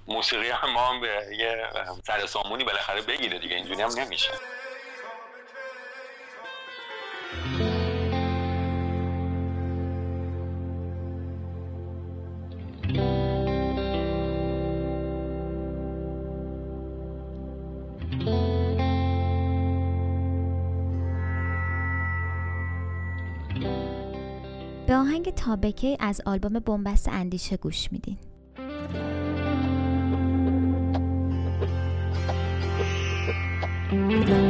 [0.07, 1.67] موسیقی هم ما هم به یه
[2.07, 4.31] سر سامونی بالاخره بگیره دیگه اینجوری هم نمیشه
[24.87, 28.17] به آهنگ تابکه از آلبوم بنبست اندیشه گوش میدین.
[33.93, 34.39] حرف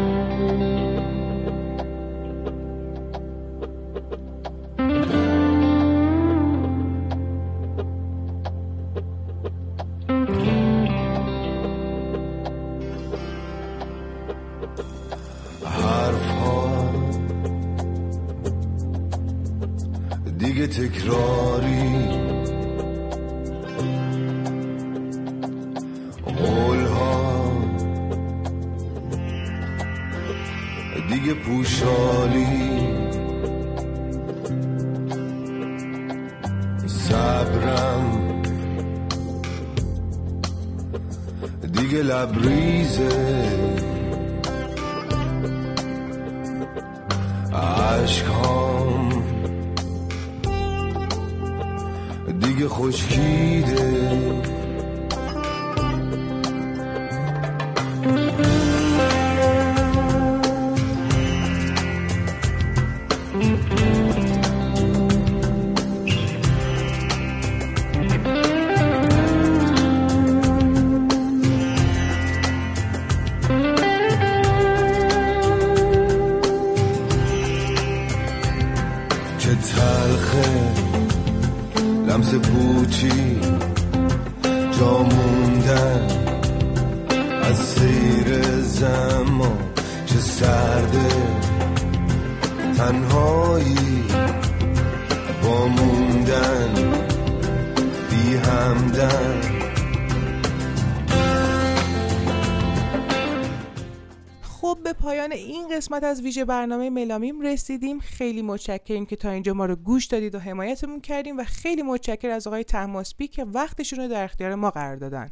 [105.84, 107.99] قسمت از ویژه برنامه ملامیم رسیدیم.
[107.99, 112.29] خیلی متشکریم که تا اینجا ما رو گوش دادید و حمایتمون کردیم و خیلی متشکر
[112.29, 115.31] از آقای تحماسبی که وقتشون رو در اختیار ما قرار دادن.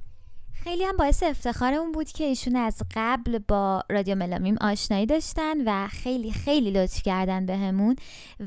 [0.64, 5.88] خیلی هم باعث افتخارمون بود که ایشون از قبل با رادیو ملامیم آشنایی داشتن و
[5.88, 7.96] خیلی خیلی لطف کردن بهمون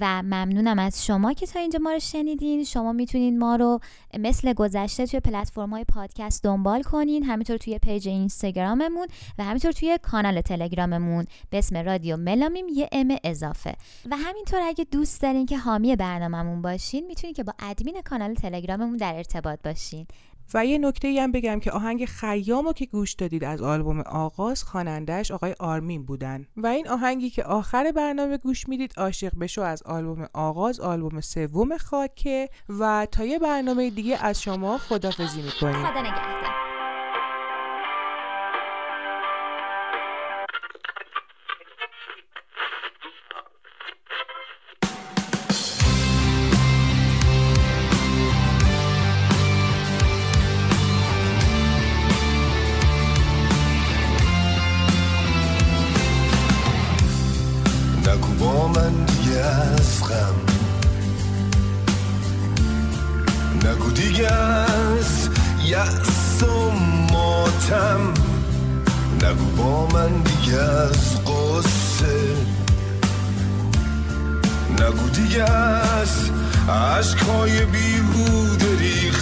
[0.01, 2.65] و ممنونم از شما که تا اینجا ما رو شنیدین.
[2.65, 3.81] شما می‌تونین ما رو
[4.19, 9.07] مثل گذشته توی پلتفرم های پادکست دنبال کنین همینطور توی پیج اینستاگراممون
[9.39, 11.25] و همینطور توی کانال تلگراممون.
[11.51, 13.75] به اسم رادیو ملامیم یه ام اضافه.
[14.11, 18.97] و همینطور اگه دوست دارین که حامی برنامهمون باشین می‌تونین که با ادمین کانال تلگراممون
[18.97, 20.07] در ارتباط باشین.
[20.55, 25.31] و یه نکته هم بگم که آهنگ خیامو که گوش دادید از آلبوم آغاز خوانندهش
[25.31, 26.47] آقای آرمین بودن.
[26.57, 31.77] و این آهنگی که آخر برنامه گوش می‌دید عاشق بشو از آلبوم آغاز آلبوم سوم
[31.77, 32.49] خاکه.
[32.69, 35.87] و تا یه برنامه دیگه از شما خدافزی می‌کنیم.
[35.87, 36.64] خدا نگهدار.
[76.85, 79.14] عشقای بیهوده ریخته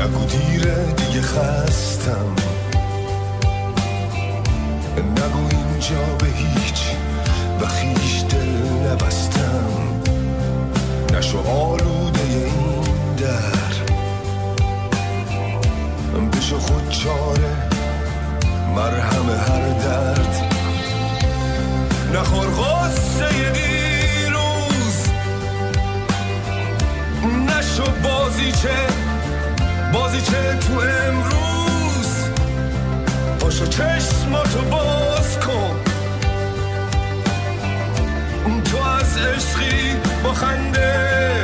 [0.00, 2.34] نگو دیره دیگه خستم.
[4.96, 6.82] نگو اینجا به هیچ
[7.60, 10.00] و خیش دل نبستم.
[11.14, 13.70] نشو آلوده این در.
[16.38, 17.68] بشو خود چاره
[18.76, 20.54] مرهم هر درد.
[22.14, 25.06] نخور غصه دیروز.
[27.46, 29.10] نشو بازیچه
[30.10, 32.28] بازیچه تو امروز؟
[33.40, 35.80] پاشو چشماتو باز کن.
[38.64, 41.42] تو از عشقی با خنده.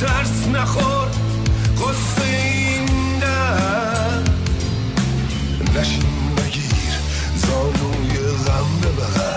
[0.00, 1.08] ترس نخور
[1.76, 4.22] قصه این در
[5.80, 6.92] نشین بگیر
[7.36, 9.29] زانوی غم ببر.